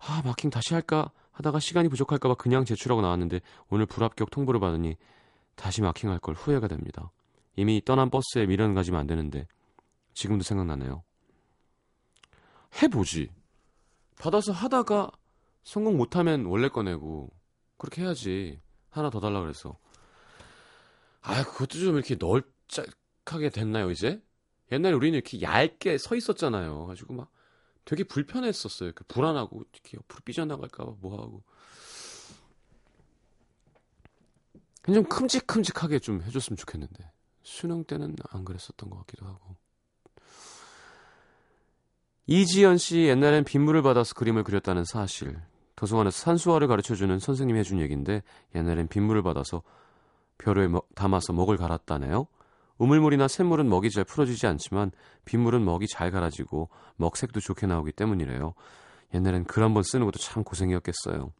아, 0.00 0.22
마킹 0.24 0.50
다시 0.50 0.74
할까 0.74 1.10
하다가 1.32 1.60
시간이 1.60 1.88
부족할까봐 1.88 2.34
그냥 2.34 2.64
제출하고 2.64 3.02
나왔는데 3.02 3.40
오늘 3.68 3.86
불합격 3.86 4.30
통보를 4.30 4.60
받으니 4.60 4.96
다시 5.54 5.82
마킹할 5.82 6.18
걸 6.18 6.34
후회가 6.34 6.68
됩니다. 6.68 7.10
이미 7.56 7.82
떠난 7.84 8.10
버스에 8.10 8.46
미련 8.46 8.74
가지면 8.74 9.00
안 9.00 9.06
되는데 9.06 9.46
지금도 10.14 10.44
생각나네요. 10.44 11.02
해보지. 12.82 13.30
받아서 14.18 14.52
하다가 14.52 15.10
성공 15.64 15.96
못하면 15.96 16.46
원래 16.46 16.68
꺼내고 16.68 17.30
그렇게 17.78 18.02
해야지. 18.02 18.60
하나 18.90 19.10
더 19.10 19.20
달라 19.20 19.40
그래서. 19.40 19.78
아, 21.20 21.42
그것도 21.44 21.78
좀 21.78 21.96
이렇게 21.96 22.16
널짝하게 22.18 23.50
됐나요 23.50 23.90
이제? 23.90 24.22
옛날에 24.72 24.94
우리는 24.94 25.14
이렇게 25.16 25.40
얇게 25.42 25.98
서 25.98 26.16
있었잖아요. 26.16 26.86
가지고 26.86 27.14
막 27.14 27.30
되게 27.84 28.02
불편했었어요. 28.04 28.92
그 28.94 29.04
불안하고 29.04 29.62
이렇게 29.72 29.96
옆으로 29.96 30.20
삐져나갈까 30.24 30.84
봐 30.84 30.92
뭐하고. 31.00 31.42
그냥 34.82 35.02
좀 35.02 35.08
큼직큼직하게 35.08 35.98
좀 36.00 36.22
해줬으면 36.22 36.56
좋겠는데. 36.56 37.10
수능 37.42 37.84
때는 37.84 38.16
안 38.30 38.44
그랬었던 38.44 38.90
것 38.90 38.98
같기도 39.00 39.26
하고. 39.26 39.56
이지연 42.26 42.76
씨 42.78 43.02
옛날엔 43.02 43.44
빗물을 43.44 43.82
받아서 43.82 44.14
그림을 44.14 44.42
그렸다는 44.42 44.84
사실. 44.84 45.40
도서관에서 45.76 46.16
산수화를 46.16 46.66
가르쳐주는 46.66 47.18
선생님이 47.20 47.58
해준 47.60 47.78
얘기인데 47.80 48.22
옛날엔 48.54 48.88
빗물을 48.88 49.22
받아서 49.22 49.62
벼루에 50.38 50.66
먹- 50.68 50.92
담아서 50.96 51.32
먹을 51.32 51.56
갈았다네요. 51.56 52.26
우물물이나 52.78 53.28
샘물은 53.28 53.68
먹이 53.68 53.90
잘 53.90 54.04
풀어지지 54.04 54.46
않지만 54.46 54.90
빗물은 55.24 55.64
먹이 55.64 55.86
잘 55.86 56.10
갈아지고 56.10 56.68
먹색도 56.96 57.40
좋게 57.40 57.66
나오기 57.66 57.92
때문이래요. 57.92 58.54
옛날엔 59.14 59.44
글 59.44 59.62
한 59.62 59.72
번 59.74 59.82
쓰는 59.82 60.04
것도 60.06 60.18
참 60.18 60.44
고생이었겠어요. 60.44 61.32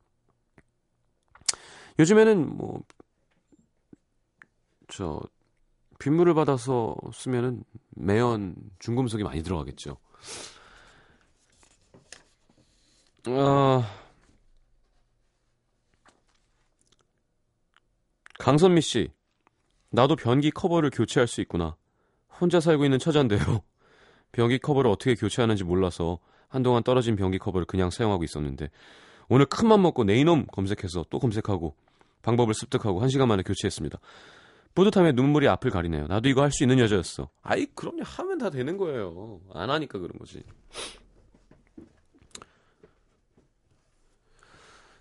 요즘에는 1.98 2.56
뭐, 2.56 2.82
저, 4.88 5.20
빗물을 5.98 6.34
받아서 6.34 6.94
쓰면은 7.12 7.64
매연 7.96 8.54
중금속이 8.78 9.24
많이 9.24 9.42
들어가겠죠. 9.42 9.96
아, 13.28 13.82
강선미 18.38 18.80
씨, 18.82 19.10
나도 19.96 20.14
변기 20.14 20.50
커버를 20.50 20.90
교체할 20.90 21.26
수 21.26 21.40
있구나. 21.40 21.74
혼자 22.38 22.60
살고 22.60 22.84
있는 22.84 22.98
처자인데요. 22.98 23.40
변기 24.30 24.58
커버를 24.58 24.90
어떻게 24.90 25.14
교체하는지 25.14 25.64
몰라서 25.64 26.18
한동안 26.48 26.82
떨어진 26.82 27.16
변기 27.16 27.38
커버를 27.38 27.64
그냥 27.64 27.88
사용하고 27.88 28.22
있었는데 28.22 28.68
오늘 29.30 29.46
큰맘 29.46 29.80
먹고 29.80 30.04
내 30.04 30.16
이놈 30.18 30.44
검색해서 30.52 31.06
또 31.08 31.18
검색하고 31.18 31.74
방법을 32.20 32.52
습득하고 32.52 33.00
한 33.00 33.08
시간 33.08 33.26
만에 33.28 33.42
교체했습니다. 33.42 33.98
뿌듯함에 34.74 35.12
눈물이 35.12 35.48
앞을 35.48 35.70
가리네요. 35.70 36.08
나도 36.08 36.28
이거 36.28 36.42
할 36.42 36.50
수 36.50 36.62
있는 36.62 36.78
여자였어. 36.78 37.30
아이 37.42 37.64
그럼요 37.64 38.02
하면 38.04 38.36
다 38.36 38.50
되는 38.50 38.76
거예요. 38.76 39.40
안 39.54 39.70
하니까 39.70 39.98
그런 39.98 40.18
거지. 40.18 40.42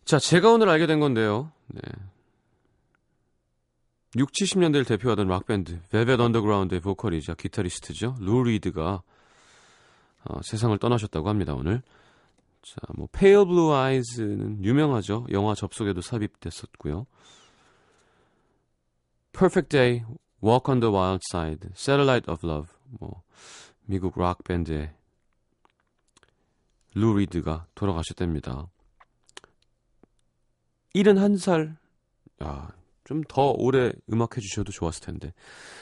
자 0.06 0.20
제가 0.20 0.52
오늘 0.54 0.70
알게 0.70 0.88
된 0.88 1.02
건데요. 1.02 1.52
네. 1.68 1.82
6, 4.18 4.32
70년대를 4.32 4.88
대표하던 4.88 5.28
락밴드 5.28 5.82
벨벳 5.90 6.20
언더그라운드의 6.20 6.80
보컬이자 6.80 7.34
기타리스트죠. 7.36 8.16
루 8.20 8.44
리드가 8.44 9.02
어, 10.24 10.42
세상을 10.44 10.78
떠나셨다고 10.78 11.28
합니다. 11.30 11.54
오늘. 11.54 11.82
자, 12.62 12.78
뭐 12.96 13.08
Pale 13.12 13.46
Blue 13.46 13.72
Eyes는 13.72 14.64
유명하죠. 14.64 15.28
영화 15.32 15.54
접속에도 15.54 16.02
삽입됐었고요. 16.02 17.06
Perfect 19.34 19.70
Day, 19.70 20.04
Walk 20.42 20.72
on 20.72 20.80
the 20.80 20.94
Wild 20.94 21.22
Side, 21.30 21.70
Satellite 21.74 22.32
of 22.32 22.48
Love. 22.48 22.72
뭐 23.00 23.22
미국 23.84 24.18
락 24.20 24.44
밴드의 24.46 24.94
루 26.96 27.18
리드가 27.18 27.68
돌아가셨답니다. 27.76 28.68
71살. 30.96 31.76
야, 32.44 32.72
좀 33.06 33.22
더 33.28 33.52
오래 33.52 33.92
음악 34.12 34.36
해 34.36 34.42
주셔도 34.42 34.72
좋았을 34.72 35.06
텐데 35.06 35.34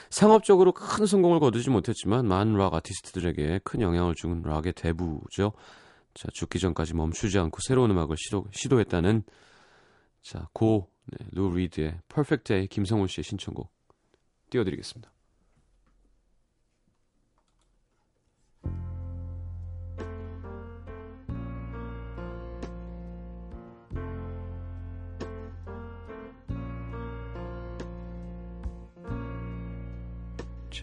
상업적으로 0.09 0.71
큰 0.73 1.05
성공을 1.05 1.39
거두지 1.39 1.69
못했지만 1.69 2.27
많은 2.27 2.55
락 2.55 2.73
아티스트들에게 2.75 3.61
큰 3.63 3.81
영향을 3.81 4.13
준 4.15 4.41
락의 4.43 4.73
대부죠. 4.73 5.53
자 6.13 6.27
죽기 6.33 6.59
전까지 6.59 6.93
멈추지 6.93 7.39
않고 7.39 7.57
새로운 7.65 7.89
음악을 7.91 8.15
시도, 8.17 8.45
시도했다는 8.51 9.23
자고 10.21 10.89
네, 11.05 11.25
루 11.31 11.51
리드의 11.53 11.99
Perfect 12.07 12.43
Day 12.45 12.67
김성훈 12.67 13.07
씨의 13.07 13.23
신청곡 13.23 13.71
띄워드리겠습니다. 14.49 15.12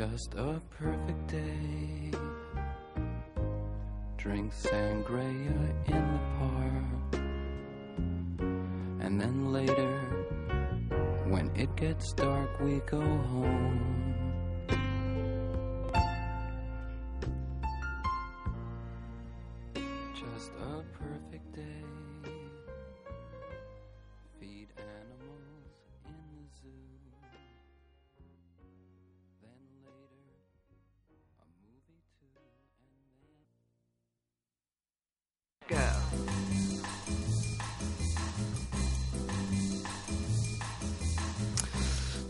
Just 0.01 0.33
a 0.33 0.63
perfect 0.79 1.27
day. 1.29 2.11
Drink 4.17 4.51
sangria 4.51 5.61
in 5.89 6.05
the 6.15 6.21
park. 6.39 7.23
And 9.01 9.21
then 9.21 9.53
later, 9.53 10.01
when 11.29 11.51
it 11.55 11.77
gets 11.77 12.15
dark, 12.15 12.49
we 12.61 12.81
go 12.87 13.03
home. 13.03 14.00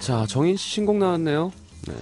자, 0.00 0.24
정인 0.26 0.56
씨 0.56 0.70
신곡 0.70 0.96
나왔네요. 0.96 1.52
네. 1.86 1.94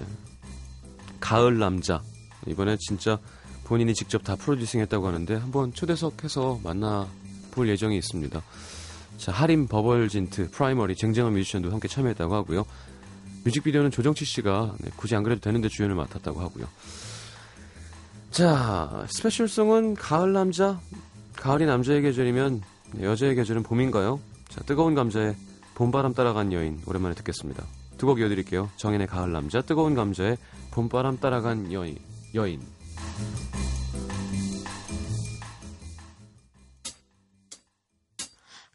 가을 1.18 1.58
남자. 1.58 2.00
이번에 2.46 2.76
진짜 2.78 3.18
본인이 3.64 3.92
직접 3.92 4.22
다 4.22 4.36
producing 4.36 4.80
했다고 4.80 5.08
하는데 5.08 5.34
한번 5.34 5.74
초대석해서 5.74 6.60
만나볼 6.62 7.68
예정이 7.68 7.98
있습니다. 7.98 8.40
자, 9.18 9.32
하림 9.32 9.66
버벌진트, 9.66 10.52
프라이머리, 10.52 10.94
쟁쟁한 10.94 11.32
뮤지션도 11.32 11.72
함께 11.72 11.88
참여했다고 11.88 12.34
하고요. 12.36 12.64
뮤직비디오는 13.44 13.90
조정치 13.90 14.24
씨가 14.24 14.76
네, 14.78 14.90
굳이 14.96 15.16
안 15.16 15.24
그래도 15.24 15.40
되는데 15.40 15.68
주연을 15.68 15.96
맡았다고 15.96 16.40
하고요. 16.40 16.68
자, 18.30 19.06
special 19.08 19.51
song은 19.51 19.94
가을 19.96 20.32
남자. 20.32 20.80
가을이 21.34 21.66
남자의 21.66 22.00
계절이면 22.02 22.62
네, 22.92 23.04
여자의 23.04 23.34
계절은 23.34 23.64
봄인가요? 23.64 24.20
자, 24.48 24.60
뜨거운 24.62 24.94
감자의 24.94 25.34
봄바람 25.74 26.14
따라간 26.14 26.52
여인 26.52 26.80
오랜만에 26.86 27.16
듣겠습니다. 27.16 27.64
두 27.98 28.06
곡 28.06 28.20
이어드릴게요. 28.20 28.70
정현의 28.76 29.06
가을 29.06 29.32
남자, 29.32 29.60
뜨거운 29.60 29.94
감자의 29.94 30.36
봄바람 30.70 31.18
따라간 31.18 31.72
여인. 31.72 31.98
여인. 32.34 32.60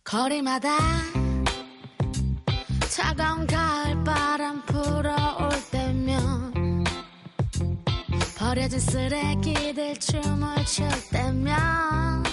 거리마다 0.03 0.77
차가운 2.89 3.47
가을바람 3.47 4.63
불어올 4.65 5.49
때면 5.71 6.83
버려진 8.37 8.79
쓰레기들 8.79 9.99
춤을 9.99 10.65
출 10.65 10.87
때면 11.11 12.23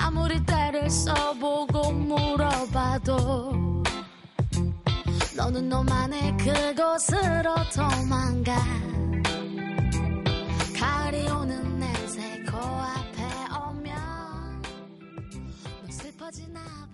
아무리 0.00 0.44
때를 0.44 0.90
써보고 0.90 1.92
물어봐도 1.92 3.63
너 5.44 5.50
너는 5.50 5.68
너만의 5.68 6.36
그곳으로 6.38 7.54
도망가. 7.74 8.56
가을이 10.74 11.28
오는 11.28 11.78
냄새 11.78 12.42
코앞에 12.50 13.22
오면 13.68 14.62
너 15.84 15.92
슬퍼지나 15.92 16.60
봐 16.90 16.93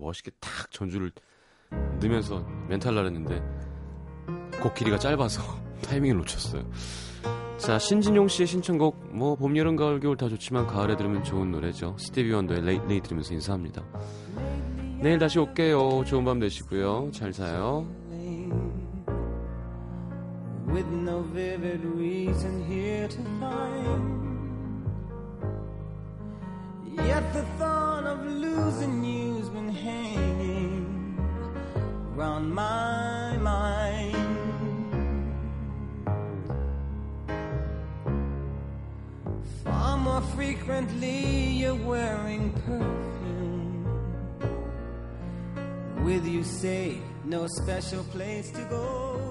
멋있게 0.00 0.30
탁 0.40 0.70
전주를 0.70 1.12
넣으면서 2.00 2.44
멘트 2.68 2.94
할랬는데 2.94 3.42
곡 4.62 4.74
길이가 4.74 4.98
짧아서 4.98 5.42
타이밍을 5.82 6.16
놓쳤어요. 6.18 6.68
자, 7.58 7.78
신진용 7.78 8.28
씨의 8.28 8.46
신청곡 8.46 9.14
뭐 9.14 9.36
봄, 9.36 9.56
여름, 9.56 9.76
가을, 9.76 10.00
겨울 10.00 10.16
다 10.16 10.28
좋지만 10.28 10.66
가을에 10.66 10.96
들으면 10.96 11.22
좋은 11.22 11.50
노래죠. 11.50 11.96
스티비 11.98 12.32
원더의 12.32 12.62
레이, 12.62 12.80
레이 12.88 13.00
들으면서 13.00 13.34
인사합니다. 13.34 13.84
내일 15.00 15.18
다시 15.18 15.38
올게요. 15.38 16.04
좋은 16.06 16.24
밤 16.24 16.38
되시고요. 16.38 17.10
잘 17.12 17.32
자요. 17.32 17.86
with 20.72 20.86
no 20.92 21.22
vivid 21.22 21.84
reason 21.84 22.64
here 22.64 23.08
to 23.08 23.22
find. 23.40 24.19
Yet 26.92 27.32
the 27.32 27.42
thought 27.58 28.04
of 28.04 28.24
losing 28.26 29.04
you's 29.04 29.48
been 29.48 29.68
hanging 29.68 31.16
round 32.16 32.52
my 32.52 33.36
mind. 33.36 34.16
Far 39.64 39.96
more 39.98 40.20
frequently, 40.34 41.60
you're 41.60 41.74
wearing 41.74 42.52
perfume. 42.66 43.86
With 46.04 46.26
you, 46.26 46.42
say, 46.42 46.98
no 47.24 47.46
special 47.46 48.02
place 48.04 48.50
to 48.50 48.64
go. 48.64 49.29